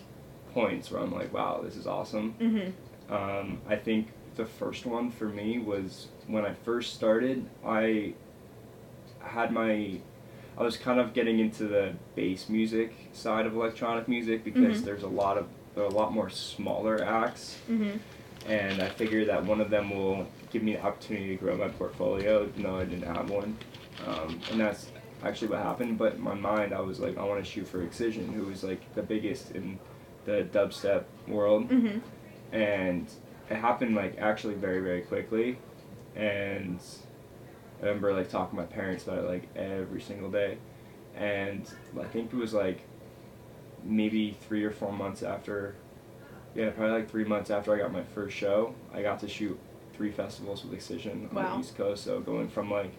points 0.54 0.92
where 0.92 1.02
i'm 1.02 1.12
like 1.12 1.32
wow 1.32 1.60
this 1.60 1.74
is 1.74 1.88
awesome 1.88 2.32
Mm-hmm. 2.40 2.70
Um, 3.12 3.60
I 3.68 3.76
think 3.76 4.08
the 4.36 4.46
first 4.46 4.86
one 4.86 5.10
for 5.10 5.26
me 5.26 5.58
was 5.58 6.08
when 6.26 6.46
I 6.46 6.54
first 6.54 6.94
started. 6.94 7.46
I 7.64 8.14
had 9.20 9.52
my, 9.52 9.98
I 10.58 10.62
was 10.62 10.76
kind 10.76 11.00
of 11.00 11.14
getting 11.14 11.38
into 11.38 11.64
the 11.64 11.94
bass 12.14 12.48
music 12.48 12.92
side 13.12 13.46
of 13.46 13.54
electronic 13.54 14.06
music 14.08 14.44
because 14.44 14.80
Mhm. 14.82 14.84
there's 14.84 15.02
a 15.02 15.08
lot 15.08 15.38
of 15.38 15.46
there 15.74 15.84
are 15.84 15.86
a 15.86 15.90
lot 15.90 16.12
more 16.12 16.28
smaller 16.28 17.02
acts, 17.02 17.58
Mm-hmm. 17.70 17.96
and 18.50 18.82
I 18.82 18.90
figured 18.90 19.28
that 19.28 19.42
one 19.46 19.60
of 19.62 19.70
them 19.70 19.88
will 19.88 20.26
give 20.50 20.62
me 20.62 20.74
the 20.74 20.82
opportunity 20.84 21.28
to 21.28 21.36
grow 21.36 21.56
my 21.56 21.68
portfolio, 21.68 22.44
even 22.46 22.62
though 22.64 22.76
I 22.76 22.84
didn't 22.84 23.06
have 23.06 23.30
one. 23.30 23.56
Um, 24.06 24.38
and 24.50 24.60
that's 24.60 24.90
actually 25.24 25.48
what 25.48 25.60
happened. 25.62 25.96
But 25.96 26.16
in 26.16 26.20
my 26.20 26.34
mind, 26.34 26.74
I 26.74 26.80
was 26.80 27.00
like, 27.00 27.16
I 27.16 27.24
want 27.24 27.42
to 27.42 27.50
shoot 27.50 27.66
for 27.66 27.82
Excision, 27.82 28.30
who 28.34 28.44
was 28.44 28.62
like 28.62 28.80
the 28.94 29.02
biggest 29.02 29.52
in 29.52 29.78
the 30.26 30.46
dubstep 30.52 31.04
world 31.26 31.70
Mm-hmm. 31.70 31.98
and 32.54 33.06
it 33.50 33.56
happened 33.56 33.94
like 33.96 34.18
actually 34.18 34.54
very 34.54 34.80
very 34.80 35.00
quickly 35.00 35.56
and 36.14 36.78
i 37.82 37.86
remember 37.86 38.12
like 38.12 38.28
talking 38.28 38.56
to 38.58 38.62
my 38.64 38.66
parents 38.66 39.04
about 39.04 39.18
it 39.18 39.24
like 39.28 39.48
every 39.56 40.00
single 40.00 40.30
day 40.30 40.56
and 41.16 41.68
i 42.00 42.04
think 42.04 42.32
it 42.32 42.36
was 42.36 42.54
like 42.54 42.80
maybe 43.84 44.36
three 44.42 44.64
or 44.64 44.70
four 44.70 44.92
months 44.92 45.22
after 45.22 45.74
yeah 46.54 46.70
probably 46.70 46.92
like 47.00 47.10
three 47.10 47.24
months 47.24 47.50
after 47.50 47.74
i 47.74 47.78
got 47.78 47.92
my 47.92 48.02
first 48.02 48.36
show 48.36 48.74
i 48.94 49.02
got 49.02 49.18
to 49.18 49.28
shoot 49.28 49.58
three 49.94 50.10
festivals 50.10 50.64
with 50.64 50.72
excision 50.72 51.28
on 51.30 51.36
Wow. 51.36 51.54
the 51.54 51.60
east 51.60 51.76
coast 51.76 52.04
so 52.04 52.20
going 52.20 52.48
from 52.48 52.70
like 52.70 52.92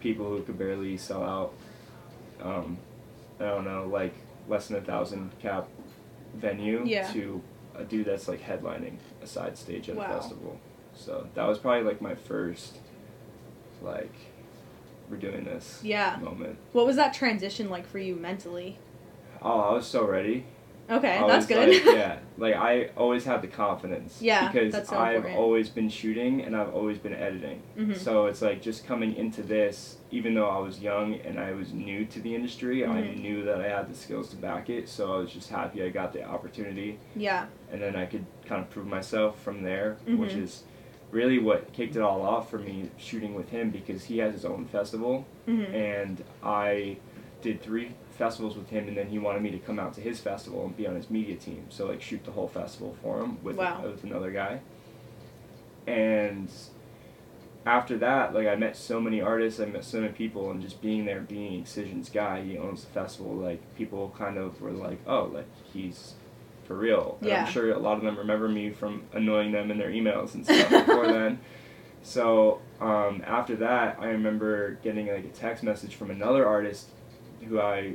people 0.00 0.26
who 0.26 0.42
could 0.42 0.58
barely 0.58 0.96
sell 0.96 1.22
out 1.22 1.54
um, 2.42 2.76
i 3.40 3.44
don't 3.44 3.64
know 3.64 3.86
like 3.90 4.14
less 4.48 4.68
than 4.68 4.76
a 4.76 4.80
thousand 4.80 5.30
cap 5.40 5.68
venue 6.34 6.82
Yeah. 6.84 7.06
to 7.12 7.40
a 7.76 7.84
dude 7.84 8.06
that's 8.06 8.28
like 8.28 8.42
headlining 8.42 8.96
a 9.22 9.26
side 9.26 9.56
stage 9.56 9.88
at 9.88 9.96
Wow. 9.96 10.04
a 10.04 10.08
festival. 10.20 10.60
So 10.94 11.26
that 11.34 11.44
was 11.48 11.58
probably 11.58 11.82
like 11.82 12.00
my 12.00 12.14
first 12.14 12.78
like 13.84 14.12
we're 15.10 15.16
doing 15.18 15.44
this 15.44 15.80
Yeah. 15.82 16.18
moment. 16.22 16.56
What 16.72 16.86
was 16.86 16.96
that 16.96 17.12
transition 17.14 17.68
like 17.68 17.86
for 17.86 17.98
you 17.98 18.16
mentally? 18.16 18.78
Oh, 19.42 19.60
I 19.60 19.72
was 19.74 19.86
so 19.86 20.06
ready. 20.06 20.46
Okay, 20.90 21.16
I 21.16 21.26
that's 21.26 21.46
good. 21.46 21.68
Like, 21.86 21.94
yeah, 21.96 22.18
like 22.36 22.54
I 22.54 22.90
always 22.96 23.24
had 23.24 23.40
the 23.40 23.46
confidence. 23.48 24.18
Yeah, 24.20 24.50
because 24.52 24.86
so 24.88 24.98
I've 24.98 25.16
important. 25.16 25.38
always 25.40 25.70
been 25.70 25.88
shooting 25.88 26.42
and 26.42 26.54
I've 26.54 26.74
always 26.74 26.98
been 26.98 27.14
editing. 27.14 27.62
Mhm. 27.78 27.96
So 27.96 28.26
it's 28.26 28.42
like 28.42 28.60
just 28.60 28.86
coming 28.86 29.14
into 29.16 29.42
this, 29.42 29.96
even 30.10 30.34
though 30.34 30.48
I 30.48 30.58
was 30.58 30.80
young 30.80 31.14
and 31.20 31.38
I 31.40 31.52
was 31.52 31.72
new 31.72 32.04
to 32.06 32.20
the 32.20 32.34
industry, 32.34 32.84
I 32.84 32.88
Mhm. 32.88 33.20
knew 33.22 33.44
that 33.44 33.62
I 33.62 33.68
had 33.68 33.88
the 33.90 33.94
skills 33.94 34.28
to 34.30 34.36
back 34.36 34.68
it. 34.68 34.88
So 34.90 35.14
I 35.14 35.18
was 35.18 35.32
just 35.32 35.48
happy 35.48 35.82
I 35.82 35.88
got 35.88 36.12
the 36.12 36.22
opportunity, 36.22 36.98
yeah. 37.16 37.46
and 37.72 37.80
then 37.80 37.96
I 37.96 38.04
could 38.04 38.26
kind 38.44 38.60
of 38.60 38.68
prove 38.68 38.86
myself 38.86 39.40
from 39.42 39.62
there, 39.62 39.96
which 40.06 40.32
Mhm. 40.32 40.42
is 40.42 40.64
really 41.14 41.38
what 41.38 41.72
kicked 41.72 41.94
it 41.96 42.02
all 42.02 42.22
off 42.22 42.50
for 42.50 42.58
me 42.58 42.90
shooting 42.98 43.34
with 43.34 43.48
him 43.50 43.70
because 43.70 44.04
he 44.04 44.18
has 44.18 44.32
his 44.34 44.44
own 44.44 44.66
festival 44.66 45.24
hmm 45.46 45.62
and 45.72 46.22
I 46.42 46.98
did 47.40 47.62
three 47.62 47.90
festivals 48.18 48.56
with 48.56 48.70
him, 48.70 48.88
and 48.88 48.96
then 48.96 49.08
he 49.08 49.18
wanted 49.18 49.42
me 49.42 49.50
to 49.50 49.58
come 49.58 49.78
out 49.78 49.92
to 49.94 50.00
his 50.00 50.18
festival 50.18 50.64
and 50.64 50.74
be 50.76 50.86
on 50.86 50.94
his 50.96 51.10
media 51.10 51.36
team. 51.36 51.66
So 51.68 51.86
like 51.86 52.00
shoot 52.00 52.24
the 52.24 52.30
whole 52.30 52.48
festival 52.48 52.96
for 53.02 53.20
him 53.22 53.38
with 53.42 53.56
Wow. 53.56 53.82
with 53.84 54.02
another 54.04 54.30
guy. 54.30 54.60
And 55.86 56.48
after 57.66 57.98
that, 57.98 58.34
like 58.34 58.46
I 58.46 58.56
met 58.56 58.76
so 58.76 59.00
many 59.00 59.20
artists, 59.20 59.60
I 59.60 59.66
met 59.66 59.84
so 59.84 60.00
many 60.00 60.12
people, 60.12 60.50
and 60.50 60.62
just 60.62 60.80
being 60.80 61.04
there, 61.04 61.20
being 61.20 61.60
Excision's 61.62 62.08
guy, 62.08 62.42
he 62.42 62.56
owns 62.58 62.84
the 62.84 62.90
festival. 62.90 63.34
Like 63.34 63.60
people 63.76 64.14
kind 64.16 64.38
of 64.38 64.60
were 64.60 64.70
like, 64.70 65.00
oh, 65.06 65.24
like 65.34 65.48
he's 65.72 66.14
for 66.64 66.74
real. 66.74 67.16
And 67.20 67.28
Yeah. 67.30 67.44
I'm 67.44 67.52
sure 67.52 67.72
a 67.72 67.78
lot 67.78 67.96
of 67.98 68.02
them 68.02 68.16
remember 68.18 68.48
me 68.48 68.70
from 68.70 69.04
annoying 69.12 69.52
them 69.52 69.70
in 69.70 69.78
their 69.78 69.90
emails 69.90 70.34
and 70.34 70.44
stuff 70.44 70.68
before 70.86 71.06
then. 71.08 71.38
So 72.02 72.60
um, 72.80 73.22
after 73.26 73.56
that, 73.56 73.96
I 74.00 74.06
remember 74.06 74.72
getting 74.82 75.06
like 75.08 75.24
a 75.24 75.28
text 75.28 75.62
message 75.62 75.94
from 75.94 76.10
another 76.10 76.46
artist 76.46 76.88
who 77.48 77.60
I 77.60 77.94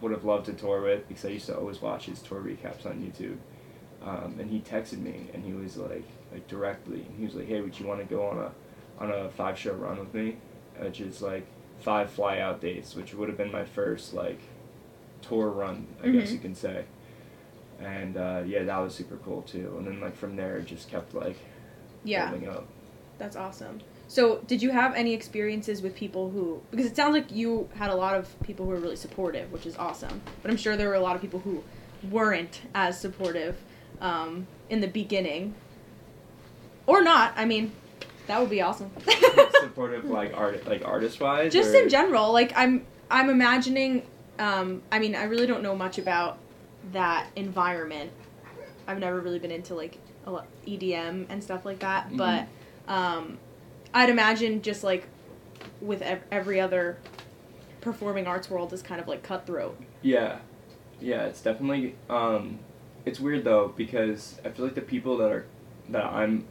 would 0.00 0.12
have 0.12 0.24
loved 0.24 0.46
to 0.46 0.52
tour 0.54 0.80
with 0.82 1.06
because 1.08 1.24
I 1.24 1.28
used 1.28 1.46
to 1.46 1.56
always 1.56 1.82
watch 1.82 2.06
his 2.06 2.20
tour 2.20 2.40
recaps 2.40 2.86
on 2.86 3.00
YouTube. 3.02 3.36
Um, 4.02 4.36
and 4.38 4.50
he 4.50 4.60
texted 4.60 4.98
me 4.98 5.28
and 5.34 5.44
he 5.44 5.52
was 5.52 5.76
like, 5.76 6.04
like 6.32 6.48
directly, 6.48 7.02
and 7.02 7.18
he 7.18 7.26
was 7.26 7.34
like, 7.34 7.46
"Hey, 7.48 7.60
would 7.60 7.78
you 7.78 7.86
want 7.86 8.00
to 8.00 8.06
go 8.06 8.26
on 8.26 8.38
a 8.38 8.50
on 8.98 9.10
a 9.10 9.28
five 9.28 9.58
show 9.58 9.74
run 9.74 9.98
with 9.98 10.14
me?" 10.14 10.38
Which 10.78 11.00
is 11.02 11.20
like 11.20 11.44
five 11.80 12.08
fly 12.08 12.38
out 12.38 12.62
dates, 12.62 12.94
which 12.94 13.12
would 13.12 13.28
have 13.28 13.36
been 13.36 13.52
my 13.52 13.64
first 13.66 14.14
like 14.14 14.40
tour 15.20 15.48
run, 15.48 15.86
I 16.02 16.08
guess 16.08 16.30
Mhm. 16.30 16.32
you 16.32 16.38
can 16.38 16.54
say. 16.54 16.84
And 17.80 18.16
uh, 18.16 18.42
yeah, 18.46 18.64
that 18.64 18.78
was 18.78 18.94
super 18.94 19.16
cool 19.24 19.42
too. 19.42 19.74
And 19.78 19.86
then 19.86 20.00
like 20.00 20.16
from 20.16 20.36
there, 20.36 20.56
it 20.58 20.66
just 20.66 20.90
kept 20.90 21.14
like 21.14 21.36
Yeah. 22.04 22.30
building 22.30 22.48
up. 22.48 22.66
That's 23.18 23.36
awesome. 23.36 23.80
So, 24.08 24.38
did 24.48 24.60
you 24.60 24.70
have 24.70 24.94
any 24.96 25.14
experiences 25.14 25.82
with 25.82 25.94
people 25.94 26.30
who? 26.30 26.60
Because 26.72 26.86
it 26.86 26.96
sounds 26.96 27.12
like 27.14 27.30
you 27.30 27.68
had 27.76 27.90
a 27.90 27.94
lot 27.94 28.16
of 28.16 28.34
people 28.42 28.66
who 28.66 28.72
were 28.72 28.78
really 28.80 28.96
supportive, 28.96 29.52
which 29.52 29.66
is 29.66 29.76
awesome. 29.76 30.20
But 30.42 30.50
I'm 30.50 30.56
sure 30.56 30.76
there 30.76 30.88
were 30.88 30.94
a 30.94 31.00
lot 31.00 31.14
of 31.14 31.22
people 31.22 31.38
who 31.40 31.62
weren't 32.10 32.62
as 32.74 33.00
supportive 33.00 33.56
um, 34.00 34.48
in 34.68 34.80
the 34.80 34.88
beginning, 34.88 35.54
or 36.86 37.02
not. 37.02 37.34
I 37.36 37.44
mean, 37.44 37.70
that 38.26 38.40
would 38.40 38.50
be 38.50 38.60
awesome. 38.62 38.90
supportive 39.60 40.04
like 40.10 40.36
art 40.36 40.66
like 40.66 40.84
artist 40.84 41.20
wise 41.20 41.52
Just 41.52 41.72
in 41.74 41.88
general, 41.88 42.32
like 42.32 42.52
I'm, 42.56 42.86
I'm 43.10 43.30
imagining. 43.30 44.02
Um, 44.40 44.82
I 44.90 44.98
mean, 44.98 45.14
I 45.14 45.24
really 45.24 45.46
don't 45.46 45.62
know 45.62 45.76
much 45.76 45.98
about 45.98 46.38
that 46.92 47.28
environment. 47.36 48.10
I've 48.86 48.98
never 48.98 49.20
really 49.20 49.38
been 49.38 49.50
into 49.50 49.74
like 49.74 49.98
EDM 50.66 51.26
and 51.28 51.42
stuff 51.42 51.64
like 51.64 51.80
that, 51.80 52.10
Mhm. 52.10 52.16
but 52.16 52.46
um, 52.92 53.38
I'd 53.94 54.10
imagine 54.10 54.62
just 54.62 54.82
like 54.84 55.06
with 55.80 56.02
ev- 56.02 56.24
every 56.30 56.60
other 56.60 56.98
performing 57.80 58.26
arts 58.26 58.50
world 58.50 58.72
is 58.72 58.82
kind 58.82 59.00
of 59.00 59.08
like 59.08 59.22
cutthroat. 59.22 59.78
yeah 60.02 60.38
yeah 61.00 61.22
it's 61.24 61.40
definitely 61.40 61.94
um 62.10 62.58
it's 63.06 63.18
weird 63.18 63.42
though 63.42 63.72
because 63.74 64.38
i 64.44 64.50
feel 64.50 64.66
like 64.66 64.74
the 64.74 64.80
people 64.82 65.16
that 65.16 65.32
are 65.32 65.46
that 65.88 66.04
i'm 66.04 66.44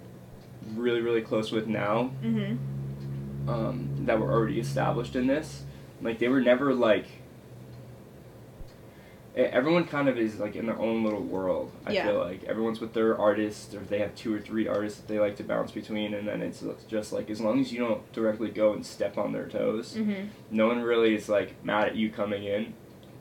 really 0.73 1.01
really 1.01 1.21
close 1.21 1.51
with 1.51 1.67
now 1.67 2.09
Mm-hmm. 2.23 3.49
um 3.49 3.89
that 4.07 4.19
were 4.19 4.31
already 4.31 4.59
established 4.59 5.15
in 5.15 5.27
this 5.27 5.63
like 6.01 6.17
they 6.17 6.27
were 6.27 6.41
never 6.41 6.73
like 6.73 7.05
everyone 9.35 9.85
kind 9.85 10.09
of 10.09 10.17
is 10.17 10.39
like 10.39 10.55
in 10.55 10.65
their 10.65 10.77
own 10.79 11.03
little 11.03 11.21
world 11.21 11.71
i 11.85 11.91
Yeah. 11.91 12.07
feel 12.07 12.19
like 12.19 12.43
everyone's 12.45 12.79
with 12.81 12.93
their 12.93 13.17
artist 13.17 13.73
or 13.75 13.79
they 13.79 13.99
have 13.99 14.13
two 14.15 14.33
or 14.33 14.39
three 14.39 14.67
artists 14.67 14.99
that 14.99 15.07
they 15.07 15.19
like 15.19 15.35
to 15.37 15.43
bounce 15.43 15.71
between 15.71 16.13
and 16.13 16.27
then 16.27 16.41
it's 16.41 16.63
just 16.87 17.13
like 17.13 17.29
as 17.29 17.39
long 17.39 17.59
as 17.61 17.71
you 17.71 17.79
don't 17.79 18.11
directly 18.11 18.49
go 18.49 18.73
and 18.73 18.85
step 18.85 19.17
on 19.17 19.31
their 19.31 19.47
toes 19.47 19.93
Mm-hmm. 19.95 20.27
no 20.51 20.67
one 20.67 20.81
really 20.81 21.13
is 21.15 21.29
like 21.29 21.53
mad 21.63 21.87
at 21.89 21.95
you 21.95 22.09
coming 22.09 22.43
in 22.43 22.73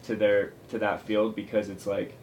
to 0.04 0.16
their 0.16 0.52
to 0.70 0.78
that 0.78 1.02
field 1.02 1.34
because 1.36 1.68
it's 1.68 1.86
like 1.86 2.14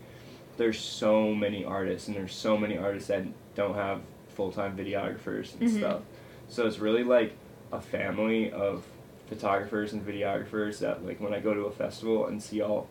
there's 0.58 0.80
so 0.80 1.34
many 1.34 1.64
artists 1.64 2.08
and 2.08 2.18
there's 2.18 2.34
so 2.34 2.58
many 2.58 2.78
artists 2.78 3.10
that 3.10 3.24
don't 3.56 3.76
have 3.76 4.02
full-time 4.30 4.76
videographers 4.76 5.54
and 5.60 5.70
Mhm. 5.70 5.78
stuff 5.78 6.02
so 6.50 6.66
it's 6.66 6.80
really 6.80 7.04
like 7.04 7.34
a 7.72 7.80
family 7.80 8.52
of 8.52 8.84
photographers 9.28 9.94
and 9.94 10.06
videographers 10.06 10.80
that 10.80 11.06
like 11.06 11.20
when 11.20 11.34
i 11.34 11.40
go 11.40 11.54
to 11.54 11.62
a 11.62 11.72
festival 11.72 12.28
and 12.28 12.42
see 12.42 12.62
all 12.62 12.88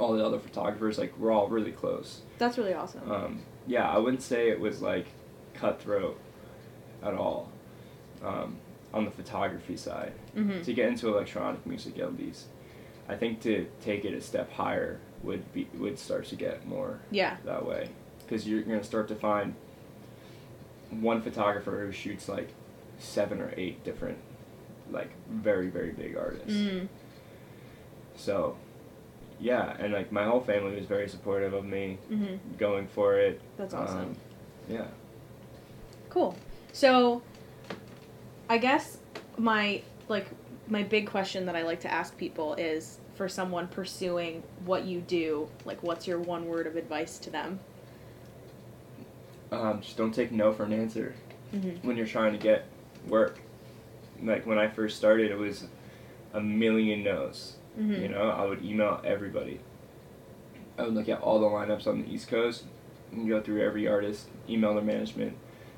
all 0.00 0.12
the 0.12 0.24
other 0.24 0.38
photographers 0.38 0.98
like 0.98 1.12
we're 1.18 1.30
all 1.30 1.48
really 1.48 1.72
close 1.72 2.22
That's 2.38 2.56
really 2.58 2.74
awesome. 2.74 3.10
um, 3.10 3.42
yeah 3.66 3.88
i 3.88 3.98
wouldn't 3.98 4.22
say 4.22 4.48
it 4.50 4.58
was 4.58 4.80
like 4.80 5.06
cutthroat 5.54 6.18
at 7.02 7.14
all 7.14 7.50
um, 8.24 8.56
on 8.94 9.04
the 9.04 9.10
photography 9.10 9.76
side 9.76 10.12
mm-hmm. 10.36 10.62
to 10.62 10.72
get 10.72 10.88
into 10.88 11.08
electronic 11.08 11.64
music 11.66 11.98
at 11.98 12.16
least 12.18 12.46
i 13.08 13.14
think 13.14 13.40
to 13.42 13.66
take 13.82 14.04
it 14.04 14.14
a 14.14 14.20
step 14.20 14.50
higher 14.52 14.98
would 15.22 15.52
be 15.52 15.68
would 15.74 15.98
start 15.98 16.24
to 16.26 16.36
get 16.36 16.66
more 16.66 16.98
Yeah. 17.10 17.36
that 17.44 17.66
way 17.66 17.90
because 18.20 18.48
you're 18.48 18.62
going 18.62 18.80
to 18.80 18.86
start 18.86 19.06
to 19.08 19.14
find 19.14 19.54
one 20.90 21.20
photographer 21.22 21.84
who 21.84 21.92
shoots 21.92 22.28
like 22.28 22.48
seven 22.98 23.40
or 23.40 23.52
eight 23.56 23.84
different 23.84 24.18
like 24.90 25.10
very 25.28 25.68
very 25.68 25.90
big 25.92 26.16
artists 26.16 26.52
Mm. 26.52 26.88
so 28.16 28.56
yeah 29.40 29.74
and 29.78 29.92
like 29.92 30.12
my 30.12 30.24
whole 30.24 30.40
family 30.40 30.76
was 30.76 30.84
very 30.86 31.08
supportive 31.08 31.54
of 31.54 31.64
me 31.64 31.98
Mm-hmm. 32.10 32.36
going 32.58 32.86
for 32.88 33.18
it 33.18 33.40
That's 33.56 33.74
awesome. 33.74 33.98
Um, 33.98 34.16
yeah 34.68 34.86
Cool. 36.10 36.36
So, 36.72 37.22
I 38.48 38.58
guess 38.58 38.98
my 39.38 39.82
like 40.08 40.26
my 40.68 40.82
big 40.82 41.06
question 41.08 41.46
that 41.46 41.54
I 41.56 41.62
like 41.62 41.80
to 41.80 41.90
ask 41.92 42.16
people 42.18 42.54
is 42.54 42.98
for 43.14 43.28
someone 43.28 43.68
pursuing 43.68 44.42
what 44.64 44.84
you 44.84 45.00
do, 45.00 45.48
like 45.64 45.82
what's 45.82 46.06
your 46.08 46.18
one 46.18 46.46
word 46.46 46.66
of 46.66 46.74
advice 46.76 47.18
to 47.20 47.30
them? 47.30 47.60
um, 49.52 49.80
just 49.80 49.96
don't 49.96 50.12
take 50.14 50.30
no 50.32 50.52
for 50.52 50.64
an 50.64 50.72
answer 50.72 51.14
Mm-hmm. 51.54 51.84
when 51.86 51.96
you're 51.96 52.06
trying 52.06 52.30
to 52.32 52.38
get 52.38 52.66
work. 53.08 53.40
Like 54.22 54.46
when 54.46 54.56
I 54.58 54.68
first 54.68 54.96
started, 54.96 55.30
it 55.32 55.38
was 55.38 55.66
a 56.32 56.40
million 56.40 57.02
no's. 57.02 57.56
Mm-hmm. 57.80 58.02
You 58.02 58.08
know, 58.08 58.30
I 58.30 58.44
would 58.44 58.64
email 58.64 59.00
everybody. 59.04 59.60
I 60.78 60.82
would 60.82 60.94
look 60.94 61.08
at 61.08 61.20
all 61.20 61.40
the 61.40 61.46
lineups 61.46 61.86
on 61.86 62.02
the 62.02 62.10
East 62.10 62.28
Coast 62.28 62.64
and 63.12 63.28
go 63.28 63.40
through 63.40 63.62
every 63.62 63.88
artist, 63.88 64.26
email 64.48 64.74
their 64.74 64.84
management, 64.84 65.36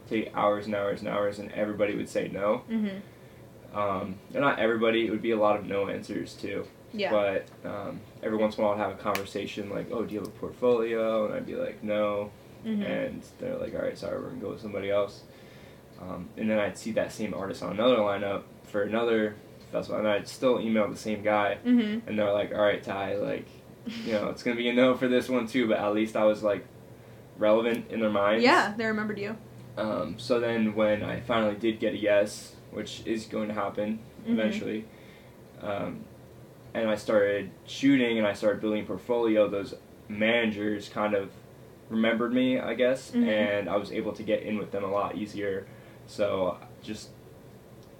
take 0.08 0.30
hours 0.34 0.66
and 0.66 0.74
hours 0.74 1.00
and 1.00 1.08
hours, 1.08 1.38
and 1.38 1.50
everybody 1.52 1.94
would 1.94 2.08
say 2.08 2.28
no. 2.28 2.62
Mm-hmm. 2.70 3.78
Um, 3.78 4.16
and 4.32 4.42
not 4.42 4.58
everybody; 4.58 5.06
it 5.06 5.10
would 5.10 5.22
be 5.22 5.30
a 5.30 5.38
lot 5.38 5.58
of 5.58 5.66
no 5.66 5.88
answers 5.88 6.34
too. 6.34 6.66
Yeah. 6.92 7.10
But 7.10 7.46
um, 7.64 8.00
every 8.22 8.36
once 8.36 8.58
in 8.58 8.64
a 8.64 8.66
while, 8.66 8.74
I'd 8.74 8.80
have 8.80 8.92
a 8.92 9.02
conversation 9.02 9.70
like, 9.70 9.90
"Oh, 9.90 10.04
do 10.04 10.12
you 10.12 10.20
have 10.20 10.28
a 10.28 10.32
portfolio?" 10.32 11.26
And 11.26 11.34
I'd 11.34 11.46
be 11.46 11.54
like, 11.54 11.82
"No." 11.82 12.30
mm-hmm. 12.64 12.82
and 12.82 13.22
they're 13.38 13.56
like, 13.56 13.74
"All 13.74 13.82
right, 13.82 13.96
sorry, 13.96 14.18
we're 14.18 14.28
gonna 14.28 14.40
go 14.40 14.50
with 14.50 14.60
somebody 14.60 14.90
else." 14.90 15.22
Um, 16.00 16.28
and 16.36 16.50
then 16.50 16.58
I'd 16.58 16.76
see 16.76 16.92
that 16.92 17.12
same 17.12 17.34
artist 17.34 17.62
on 17.62 17.72
another 17.72 17.96
lineup 17.96 18.42
for 18.64 18.82
another 18.82 19.36
festival, 19.72 19.98
and 20.00 20.08
I'd 20.08 20.28
still 20.28 20.60
email 20.60 20.88
the 20.88 20.96
same 20.96 21.22
guy, 21.22 21.58
mm-hmm. 21.64 22.08
and 22.08 22.18
they're 22.18 22.32
like, 22.32 22.52
"All 22.54 22.60
right, 22.62 22.82
Ty, 22.82 23.16
like, 23.16 23.46
you 24.04 24.12
know, 24.12 24.28
it's 24.28 24.42
gonna 24.42 24.56
be 24.56 24.68
a 24.68 24.72
no 24.72 24.94
for 24.94 25.08
this 25.08 25.28
one 25.28 25.46
too, 25.46 25.66
but 25.68 25.78
at 25.78 25.92
least 25.94 26.14
I 26.16 26.24
was 26.24 26.42
like 26.42 26.64
relevant 27.38 27.90
in 27.90 28.00
their 28.00 28.10
minds." 28.10 28.44
Yeah, 28.44 28.74
they 28.76 28.86
remembered 28.86 29.18
you. 29.18 29.36
Um, 29.76 30.18
so 30.18 30.38
then 30.38 30.74
when 30.74 31.02
I 31.02 31.20
finally 31.20 31.56
did 31.56 31.80
get 31.80 31.94
a 31.94 31.98
yes, 31.98 32.54
which 32.70 33.02
is 33.06 33.24
going 33.26 33.48
to 33.48 33.54
happen 33.54 33.98
Mhm. 34.26 34.32
eventually, 34.34 34.84
um, 35.62 36.04
and 36.74 36.88
I 36.90 36.94
started 36.94 37.50
shooting 37.66 38.18
and 38.18 38.26
I 38.26 38.34
started 38.34 38.60
building 38.60 38.82
a 38.82 38.86
portfolio, 38.86 39.48
those 39.48 39.74
managers 40.08 40.88
kind 40.90 41.14
of 41.14 41.30
remembered 41.88 42.32
me, 42.32 42.58
I 42.58 42.74
guess, 42.74 43.10
Mhm. 43.12 43.26
and 43.26 43.68
I 43.68 43.76
was 43.76 43.92
able 43.92 44.12
to 44.12 44.22
get 44.22 44.42
in 44.42 44.58
with 44.58 44.70
them 44.72 44.84
a 44.84 44.90
lot 44.90 45.16
easier. 45.16 45.66
So 46.06 46.58
just 46.82 47.10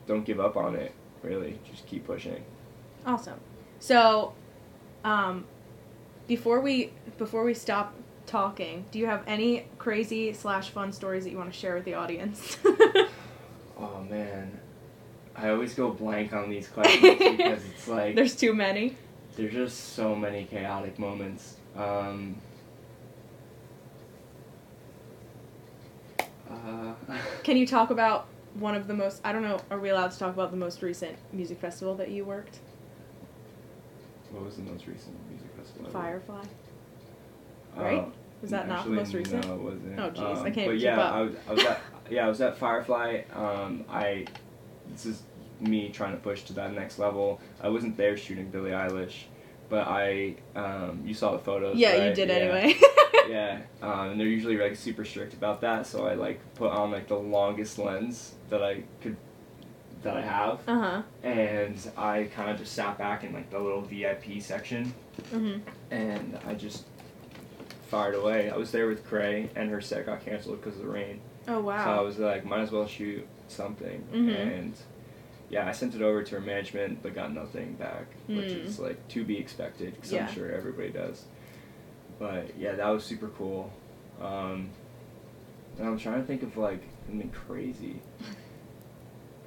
don't 0.06 0.24
give 0.24 0.40
up 0.40 0.56
on 0.56 0.74
it, 0.74 0.92
really. 1.22 1.58
Just 1.70 1.86
keep 1.86 2.06
pushing. 2.06 2.44
Awesome. 3.06 3.38
So, 3.80 4.32
um, 5.04 5.44
before 6.28 6.60
we 6.60 6.92
before 7.18 7.44
we 7.44 7.54
stop 7.54 7.94
talking, 8.26 8.84
do 8.90 8.98
you 8.98 9.06
have 9.06 9.22
any 9.26 9.66
crazy 9.78 10.32
slash 10.32 10.70
fun 10.70 10.92
stories 10.92 11.24
that 11.24 11.30
you 11.30 11.38
want 11.38 11.52
to 11.52 11.58
share 11.58 11.74
with 11.74 11.84
the 11.84 11.94
audience? 11.94 12.56
Oh 13.78 14.00
man, 14.08 14.60
I 15.34 15.48
always 15.48 15.74
go 15.74 15.90
blank 15.90 16.32
on 16.32 16.48
these 16.50 16.68
questions 16.68 17.18
because 17.18 17.64
it's 17.64 17.88
like 17.88 18.14
There's 18.14 18.36
too 18.36 18.54
many. 18.54 18.94
there's 19.34 19.52
just 19.52 19.94
so 19.94 20.14
many 20.14 20.44
chaotic 20.44 21.00
moments. 21.00 21.56
Um, 21.76 22.36
uh, 26.48 26.92
Can 27.42 27.56
you 27.56 27.66
talk 27.66 27.90
about 27.90 28.26
one 28.54 28.74
of 28.74 28.86
the 28.86 28.94
most? 28.94 29.20
I 29.24 29.32
don't 29.32 29.42
know. 29.42 29.58
Are 29.70 29.78
we 29.78 29.88
allowed 29.90 30.10
to 30.12 30.18
talk 30.18 30.32
about 30.34 30.50
the 30.50 30.56
most 30.56 30.82
recent 30.82 31.16
music 31.32 31.58
festival 31.60 31.94
that 31.96 32.10
you 32.10 32.24
worked? 32.24 32.58
what 34.30 34.44
was 34.46 34.56
the 34.56 34.62
most 34.62 34.86
recent 34.86 35.14
music 35.28 35.48
festival? 35.58 35.90
Firefly. 35.90 36.42
Uh, 37.78 37.82
right? 37.82 38.12
Was 38.40 38.50
that 38.50 38.66
not 38.66 38.84
the 38.84 38.90
most 38.90 39.12
recent? 39.12 39.46
No, 39.46 39.54
it 39.54 39.60
wasn't. 39.60 40.00
Oh, 40.00 40.10
jeez, 40.10 40.36
I 40.38 40.46
Um, 40.48 40.52
can't 40.52 40.66
But 40.68 40.78
yeah, 40.78 40.98
up. 41.00 41.12
I 41.14 41.20
was, 41.20 41.34
I 41.48 41.52
was 41.52 41.64
at 41.64 41.80
yeah, 42.10 42.24
I 42.26 42.28
was 42.28 42.40
at 42.40 42.56
Firefly. 42.56 43.22
Um, 43.34 43.84
I 43.90 44.26
this 44.90 45.06
is 45.06 45.22
me 45.60 45.90
trying 45.90 46.12
to 46.12 46.18
push 46.18 46.42
to 46.44 46.52
that 46.54 46.72
next 46.72 46.98
level. 46.98 47.40
I 47.60 47.68
wasn't 47.68 47.96
there 47.96 48.16
shooting 48.16 48.48
Billie 48.50 48.70
Eilish, 48.72 49.24
but 49.68 49.86
I 49.86 50.36
um, 50.56 51.02
you 51.04 51.14
saw 51.14 51.32
the 51.32 51.38
photos. 51.38 51.76
Yeah, 51.76 52.08
you 52.08 52.14
did 52.14 52.28
Yeah. 52.30 52.34
anyway. 52.36 52.74
yeah, 53.28 53.60
um, 53.82 54.10
and 54.10 54.20
they're 54.20 54.26
usually 54.26 54.56
like 54.56 54.76
super 54.76 55.04
strict 55.04 55.34
about 55.34 55.60
that. 55.62 55.86
So 55.86 56.06
I 56.06 56.14
like 56.14 56.40
put 56.54 56.70
on 56.70 56.90
like 56.90 57.08
the 57.08 57.16
longest 57.18 57.78
lens 57.78 58.34
that 58.50 58.62
I 58.62 58.82
could 59.00 59.16
that 60.02 60.16
I 60.16 60.20
have, 60.22 60.60
Uh 60.66 60.78
huh. 60.80 61.02
and 61.22 61.76
I 61.96 62.24
kind 62.34 62.50
of 62.50 62.58
just 62.58 62.72
sat 62.72 62.98
back 62.98 63.22
in 63.24 63.32
like 63.32 63.50
the 63.50 63.58
little 63.58 63.82
VIP 63.82 64.40
section, 64.40 64.92
Mhm. 65.32 65.60
and 65.92 66.38
I 66.46 66.54
just 66.54 66.86
fired 67.88 68.14
away. 68.14 68.50
I 68.50 68.56
was 68.56 68.72
there 68.72 68.88
with 68.88 69.04
Cray, 69.06 69.50
and 69.54 69.70
her 69.70 69.80
set 69.80 70.06
got 70.06 70.24
canceled 70.24 70.60
because 70.60 70.78
of 70.78 70.86
the 70.86 70.90
rain. 70.90 71.20
Oh 71.48 71.60
wow! 71.60 71.84
So 71.84 71.90
I 71.90 72.00
was 72.00 72.18
like, 72.18 72.44
might 72.44 72.60
as 72.62 72.72
well 72.72 72.86
shoot 72.86 73.26
something, 73.48 74.04
Mhm. 74.12 74.36
and 74.36 74.72
yeah, 75.50 75.68
I 75.68 75.72
sent 75.72 75.94
it 75.94 76.00
over 76.02 76.22
to 76.22 76.34
her 76.36 76.40
management, 76.40 77.02
but 77.02 77.14
got 77.14 77.32
nothing 77.32 77.74
back, 77.74 78.06
which 78.26 78.52
Mm. 78.52 78.64
is 78.64 78.78
like 78.80 79.06
to 79.08 79.22
be 79.22 79.38
expected 79.38 79.94
because 79.94 80.10
Yeah. 80.12 80.26
I'm 80.26 80.32
sure 80.34 80.50
everybody 80.50 80.88
does. 80.88 81.26
But 82.22 82.56
yeah, 82.56 82.76
that 82.76 82.86
was 82.88 83.02
super 83.02 83.26
cool. 83.36 83.72
Um, 84.20 84.68
and 85.76 85.88
I'm 85.88 85.98
trying 85.98 86.20
to 86.20 86.24
think 86.26 86.44
of 86.44 86.56
like 86.56 86.80
something 87.08 87.30
crazy. 87.30 88.00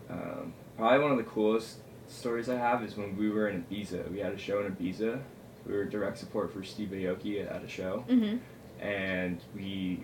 Um, 0.09 0.51
probably 0.77 0.99
one 0.99 1.11
of 1.11 1.17
the 1.17 1.23
coolest 1.23 1.77
stories 2.09 2.49
I 2.49 2.57
have 2.57 2.83
is 2.83 2.97
when 2.97 3.15
we 3.15 3.29
were 3.29 3.47
in 3.47 3.63
Ibiza. 3.71 4.11
We 4.11 4.19
had 4.19 4.33
a 4.33 4.37
show 4.37 4.59
in 4.65 4.75
Ibiza. 4.75 5.21
We 5.65 5.73
were 5.73 5.85
direct 5.85 6.17
support 6.17 6.51
for 6.53 6.63
Steve 6.63 6.89
Aoki 6.89 7.49
at 7.49 7.63
a 7.63 7.67
show 7.67 8.03
Mhm. 8.09 8.39
and 8.81 9.39
we 9.55 10.03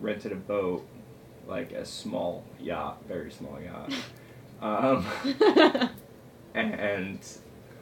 rented 0.00 0.32
a 0.32 0.36
boat, 0.36 0.84
like 1.46 1.70
a 1.70 1.84
small 1.84 2.44
yacht, 2.60 2.98
very 3.06 3.30
small 3.30 3.58
yacht. 3.60 3.92
um, 4.60 5.06
and 6.54 7.20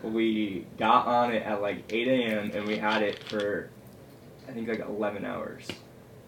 we 0.02 0.66
got 0.78 1.06
on 1.06 1.32
it 1.32 1.42
at 1.42 1.62
like 1.62 1.84
8 1.90 2.06
a.m. 2.06 2.50
and 2.54 2.66
we 2.66 2.76
had 2.76 3.02
it 3.02 3.18
for, 3.24 3.70
I 4.50 4.52
think, 4.52 4.68
like 4.68 4.80
11 4.80 5.24
hours. 5.24 5.68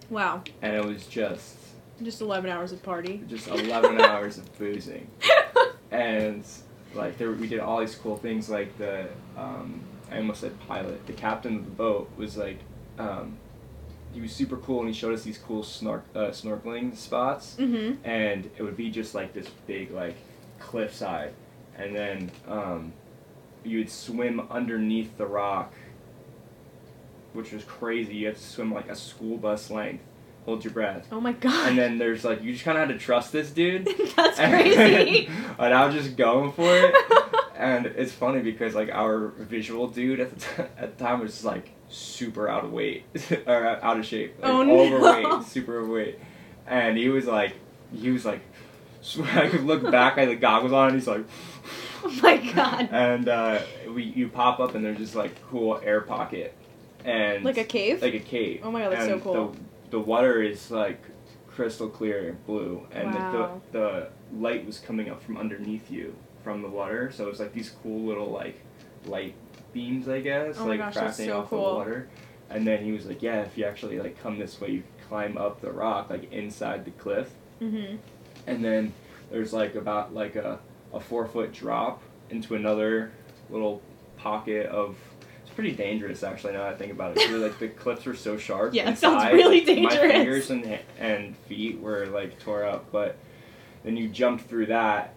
wow. 0.09 0.43
And 0.62 0.76
it 0.76 0.85
was 0.85 1.07
just, 1.07 1.57
Just 2.02 2.21
11 2.21 2.49
hours 2.50 2.71
of 2.73 2.83
party. 2.83 3.23
just 3.29 3.49
11 3.49 4.00
hours 4.00 4.38
of 4.38 4.59
boozing. 4.59 5.09
And 5.91 6.43
like 6.95 7.19
there, 7.19 7.33
we 7.33 7.47
did 7.47 7.61
all 7.61 7.81
these 7.81 7.95
cool 7.97 8.17
things 8.17 8.49
like 8.49 8.79
the, 8.79 9.09
um, 9.37 9.82
I 10.11 10.17
almost 10.17 10.41
said 10.41 10.58
pilot. 10.67 11.06
The 11.06 11.13
captain 11.13 11.56
of 11.56 11.65
the 11.67 11.71
boat 11.71 12.11
was 12.17 12.37
like, 12.39 12.58
um, 12.99 13.37
he 14.15 14.21
was 14.23 14.32
super 14.32 14.56
cool 14.56 14.80
and 14.80 14.89
he 14.89 14.95
showed 14.95 15.13
us 15.13 15.23
these 15.23 15.37
cool 15.37 15.63
snork, 15.63 16.02
uh, 16.15 16.28
snorkeling 16.30 16.97
spots. 16.97 17.56
mhm. 17.58 17.99
And 18.04 18.50
it 18.56 18.63
would 18.63 18.76
be 18.76 18.91
just 18.91 19.15
like 19.15 19.35
this 19.35 19.49
big 19.67 19.91
like 19.91 20.17
cliffside, 20.58 21.35
and 21.76 21.95
then 21.95 22.30
um, 22.49 22.93
you 23.65 23.78
would 23.78 23.91
swim 23.91 24.41
underneath 24.50 25.17
the 25.19 25.26
rock, 25.26 25.75
which 27.32 27.52
was 27.52 27.64
crazy. 27.64 28.14
You 28.16 28.26
have 28.28 28.36
to 28.36 28.42
swim 28.42 28.73
like 28.73 28.88
a 28.88 28.97
school 28.97 29.36
bus 29.36 29.71
length. 29.71 30.04
Hold 30.45 30.64
your 30.64 30.73
breath. 30.73 31.06
Oh 31.12 31.21
my 31.21 31.32
god. 31.32 31.68
And 31.68 31.78
then 31.78 31.99
there's 31.99 32.25
like 32.25 32.42
you 32.42 32.52
just 32.52 32.64
kind 32.64 32.76
of 32.76 32.88
had 32.88 32.99
to 32.99 33.04
trust 33.04 33.30
this 33.32 33.50
dude. 33.50 33.86
That's 34.16 34.38
crazy. 34.38 35.26
and 35.58 35.73
I 35.75 35.86
was 35.86 35.95
just 35.95 36.16
going 36.16 36.52
for 36.52 36.64
it. 36.76 36.95
And 37.54 37.86
it's 37.86 38.10
funny 38.10 38.40
because 38.40 38.75
like 38.75 38.88
our 38.88 39.28
visual 39.38 39.86
dude 39.86 40.18
at 40.18 40.30
the, 40.30 40.36
t- 40.40 40.62
at 40.76 40.99
the 40.99 41.04
time 41.04 41.21
was 41.21 41.30
just, 41.32 41.45
like 41.45 41.71
super 41.88 42.49
out 42.49 42.64
of 42.64 42.73
weight 42.73 43.04
or 43.47 43.66
out 43.66 44.00
of 44.00 44.04
shape, 44.04 44.34
like, 44.42 44.50
Oh, 44.50 44.64
no. 44.64 44.80
overweight, 44.80 45.45
super 45.47 45.78
overweight, 45.78 46.18
and 46.66 46.97
he 46.99 47.08
was 47.08 47.26
like, 47.26 47.54
he 47.95 48.10
was 48.10 48.25
like, 48.25 48.40
I 49.34 49.47
could 49.49 49.62
look 49.62 49.88
back, 49.92 50.18
at 50.18 50.26
the 50.26 50.34
goggles 50.34 50.73
on, 50.73 50.88
and 50.88 50.97
he's 50.97 51.06
like, 51.06 51.25
oh 52.02 52.10
my 52.21 52.38
god. 52.52 52.88
and 52.90 53.28
uh, 53.28 53.60
we 53.95 54.02
you 54.04 54.28
pop 54.28 54.58
up 54.58 54.75
and 54.75 54.84
there's 54.84 54.99
just 54.99 55.14
like 55.14 55.30
cool 55.49 55.80
air 55.84 56.00
pocket, 56.00 56.56
and 57.04 57.45
Like 57.45 57.58
a 57.58 57.65
cave? 57.65 58.02
like 58.02 58.15
a 58.15 58.21
cave. 58.21 58.60
Oh 58.62 58.71
my 58.71 58.80
God, 58.82 58.93
that's 58.93 59.06
so 59.06 59.19
cool. 59.19 59.52
The, 59.52 59.58
the 59.91 60.00
water 60.00 60.43
is 60.43 60.71
like 60.71 61.02
crystal 61.49 61.88
clear 61.88 62.36
blue, 62.47 62.86
and 62.93 63.15
Wow. 63.15 63.60
the, 63.73 63.78
the 63.78 64.08
light 64.38 64.65
was 64.67 64.78
coming 64.78 65.10
up 65.10 65.23
from 65.23 65.36
underneath 65.36 65.91
you 65.91 66.15
from 66.43 66.62
the 66.62 66.69
water. 66.69 67.10
So 67.12 67.26
it 67.26 67.30
was 67.30 67.41
like 67.41 67.52
these 67.52 67.71
cool 67.82 68.00
little 68.02 68.30
like 68.30 68.60
light 69.06 69.34
beams, 69.73 70.08
I 70.08 70.21
guess, 70.21 70.56
Oh 70.58 70.67
like 70.67 70.78
gosh, 70.78 70.95
crafting 70.95 71.26
so 71.26 71.41
off 71.41 71.50
cool. 71.50 71.69
the 71.71 71.75
water. 71.76 72.08
And 72.50 72.67
then 72.67 72.84
he 72.84 72.93
was 72.93 73.06
like, 73.06 73.23
"Yeah, 73.23 73.41
if 73.43 73.56
you 73.56 73.65
actually 73.65 73.99
like 73.99 74.21
come 74.23 74.38
this 74.38 74.60
way, 74.60 74.71
you 74.71 74.82
climb 75.08 75.38
up 75.38 75.60
the 75.60 75.71
rock 75.73 76.10
like 76.10 76.30
inside 76.32 76.84
the 76.84 76.91
cliff, 76.93 77.30
Mhm. 77.60 77.99
and 78.47 78.65
then 78.65 78.93
there's 79.30 79.52
like 79.54 79.75
about 79.75 80.12
like 80.15 80.36
a 80.36 80.58
a 80.93 81.00
four 81.00 81.26
foot 81.26 81.52
drop 81.52 82.02
into 82.30 82.54
another 82.54 83.12
little 83.50 83.80
pocket 84.19 84.67
of." 84.67 84.97
Pretty 85.54 85.73
dangerous, 85.73 86.23
actually. 86.23 86.54
Now 86.54 86.65
that 86.65 86.75
I 86.75 86.76
think 86.76 86.93
about 86.93 87.17
it, 87.17 87.30
like 87.30 87.58
the 87.58 87.69
cliffs 87.69 88.04
were 88.06 88.15
so 88.15 88.38
sharp. 88.38 88.73
Yeah, 88.75 88.91
it 88.91 88.99
sounds 88.99 89.23
inside, 89.23 89.34
really 89.34 89.82
My 89.82 89.91
fingers 89.91 90.50
and 90.50 90.78
and 90.99 91.36
feet 91.36 91.78
were 91.80 92.06
like 92.06 92.38
tore 92.38 92.65
up, 92.65 92.91
but 92.91 93.17
then 93.84 93.97
you 93.97 94.08
jumped 94.08 94.49
through 94.49 94.67
that, 94.67 95.15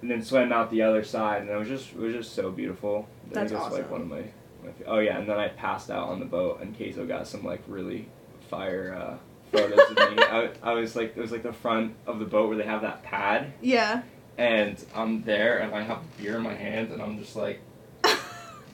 and 0.00 0.10
then 0.10 0.22
swam 0.22 0.52
out 0.52 0.70
the 0.70 0.82
other 0.82 1.04
side, 1.04 1.42
and 1.42 1.50
it 1.50 1.56
was 1.56 1.68
just 1.68 1.92
it 1.92 1.98
was 1.98 2.12
just 2.14 2.34
so 2.34 2.50
beautiful. 2.50 3.08
I 3.30 3.34
That's 3.34 3.52
think 3.52 3.64
it's 3.64 3.72
like 3.74 3.90
one 3.90 4.00
of 4.02 4.08
my, 4.08 4.22
my 4.64 4.70
oh 4.86 4.98
yeah, 4.98 5.18
and 5.18 5.28
then 5.28 5.38
I 5.38 5.48
passed 5.48 5.90
out 5.90 6.08
on 6.08 6.18
the 6.18 6.26
boat, 6.26 6.60
and 6.60 6.76
Kayzo 6.76 7.06
got 7.06 7.28
some 7.28 7.44
like 7.44 7.62
really 7.68 8.08
fire 8.50 8.94
uh, 8.98 9.56
photos 9.56 9.78
of 9.78 9.96
me. 9.96 10.22
I, 10.22 10.50
I 10.62 10.72
was 10.74 10.96
like 10.96 11.16
it 11.16 11.20
was 11.20 11.30
like 11.30 11.44
the 11.44 11.52
front 11.52 11.94
of 12.06 12.18
the 12.18 12.24
boat 12.24 12.48
where 12.48 12.56
they 12.58 12.64
have 12.64 12.82
that 12.82 13.02
pad, 13.04 13.52
Yeah. 13.60 14.02
and 14.38 14.82
I'm 14.94 15.22
there, 15.22 15.58
and 15.58 15.72
I 15.72 15.82
have 15.82 16.00
beer 16.18 16.36
in 16.38 16.42
my 16.42 16.54
hand, 16.54 16.90
and 16.90 17.00
I'm 17.00 17.18
just 17.18 17.36
like. 17.36 17.60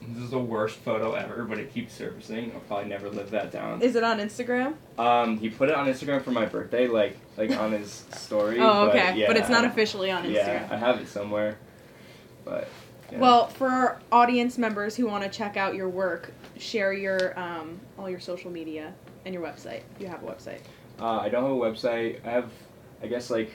This 0.01 0.23
is 0.23 0.29
the 0.31 0.39
worst 0.39 0.77
photo 0.77 1.13
ever, 1.13 1.43
but 1.43 1.59
it 1.59 1.73
keeps 1.73 1.93
surfacing. 1.93 2.51
I'll 2.53 2.61
probably 2.61 2.89
never 2.89 3.09
live 3.09 3.31
that 3.31 3.51
down. 3.51 3.81
Is 3.81 3.95
it 3.95 4.03
on 4.03 4.19
Instagram? 4.19 4.75
Um, 4.97 5.37
he 5.37 5.49
put 5.49 5.69
it 5.69 5.75
on 5.75 5.87
Instagram 5.87 6.23
for 6.23 6.31
my 6.31 6.45
birthday, 6.45 6.87
like 6.87 7.17
like 7.37 7.51
on 7.51 7.71
his 7.71 8.05
story. 8.13 8.59
Oh, 8.59 8.87
but 8.87 8.95
okay. 8.95 9.17
yeah, 9.19 9.27
but 9.27 9.37
it's 9.37 9.49
not 9.49 9.65
officially 9.65 10.09
on 10.11 10.23
Instagram. 10.23 10.33
Yeah, 10.35 10.67
I 10.71 10.77
have 10.77 10.99
it 10.99 11.07
somewhere, 11.07 11.57
but. 12.45 12.67
yeah. 13.11 13.19
Well, 13.19 13.47
for 13.47 13.67
our 13.67 14.01
audience 14.11 14.57
members 14.57 14.95
who 14.95 15.05
want 15.05 15.23
to 15.23 15.29
check 15.29 15.57
out 15.57 15.75
your 15.75 15.89
work, 15.89 16.31
share 16.57 16.93
your 16.93 17.37
um, 17.37 17.79
all 17.97 18.09
your 18.09 18.19
social 18.19 18.51
media 18.51 18.93
and 19.25 19.33
your 19.33 19.43
website. 19.43 19.81
You 19.99 20.07
have 20.07 20.23
a 20.23 20.25
website. 20.25 20.61
Uh, 20.99 21.19
I 21.19 21.29
don't 21.29 21.43
have 21.43 21.51
a 21.51 21.55
website. 21.55 22.25
I 22.25 22.31
have, 22.31 22.51
I 23.01 23.07
guess 23.07 23.29
like, 23.29 23.51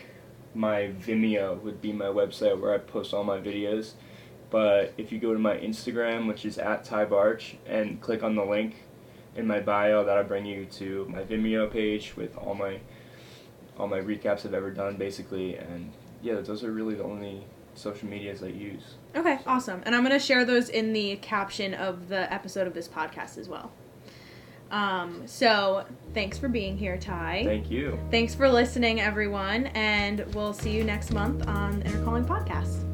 my 0.55 0.93
Vimeo 1.01 1.61
would 1.63 1.83
be 1.83 1.93
my 1.93 2.07
website 2.07 2.59
where 2.59 2.73
I 2.73 2.79
post 2.79 3.13
all 3.13 3.25
my 3.25 3.39
videos. 3.39 3.93
But 4.55 4.95
if 4.97 5.11
you 5.11 5.19
go 5.19 5.33
to 5.33 5.39
my 5.41 5.57
Instagram, 5.57 6.29
which 6.29 6.45
is 6.45 6.59
at 6.59 6.85
Ty 6.85 7.07
Barch, 7.07 7.57
and 7.67 8.01
click 8.01 8.23
on 8.23 8.37
the 8.37 8.45
link 8.45 8.85
in 9.35 9.49
my 9.49 9.59
bio, 9.59 10.05
that'll 10.05 10.23
bring 10.23 10.47
you 10.47 10.67
to 10.67 11.07
my 11.13 11.25
Vimeo 11.25 11.69
page 11.69 12.17
with 12.17 12.37
all 12.37 12.55
my 12.55 12.79
all 13.77 13.89
my 13.89 13.99
recaps 13.99 14.47
I've 14.47 14.55
ever 14.55 14.71
done, 14.71 14.95
basically. 14.95 15.57
And 15.57 15.91
yeah, 16.23 16.35
those 16.35 16.63
are 16.63 16.71
really 16.71 16.95
the 16.95 17.03
only 17.03 17.45
social 17.75 18.09
medias 18.09 18.45
I 18.45 18.47
use. 18.47 18.95
Okay, 19.17 19.41
awesome. 19.45 19.83
And 19.87 19.93
I'm 19.93 20.03
going 20.03 20.13
to 20.13 20.25
share 20.25 20.45
those 20.45 20.69
in 20.69 20.93
the 20.93 21.17
caption 21.17 21.75
of 21.75 22.09
the 22.09 22.33
episode 22.33 22.69
of 22.69 22.75
this 22.75 22.87
podcast 22.87 23.39
as 23.39 23.49
well. 23.49 23.73
Um, 24.71 25.27
so, 25.27 25.85
thanks 26.15 26.39
for 26.39 26.49
being 26.49 26.79
here, 26.79 26.97
Ty. 26.97 27.43
Thank 27.45 27.73
you. 27.73 27.99
Thanks 28.13 28.37
for 28.37 28.49
listening, 28.49 29.01
everyone, 29.01 29.67
and 29.75 30.33
we'll 30.33 30.55
see 30.55 30.71
you 30.71 30.85
next 30.85 31.13
month 31.13 31.45
on 31.49 31.81
the 31.81 31.87
Inner 31.87 32.23
Podcast. 32.23 32.94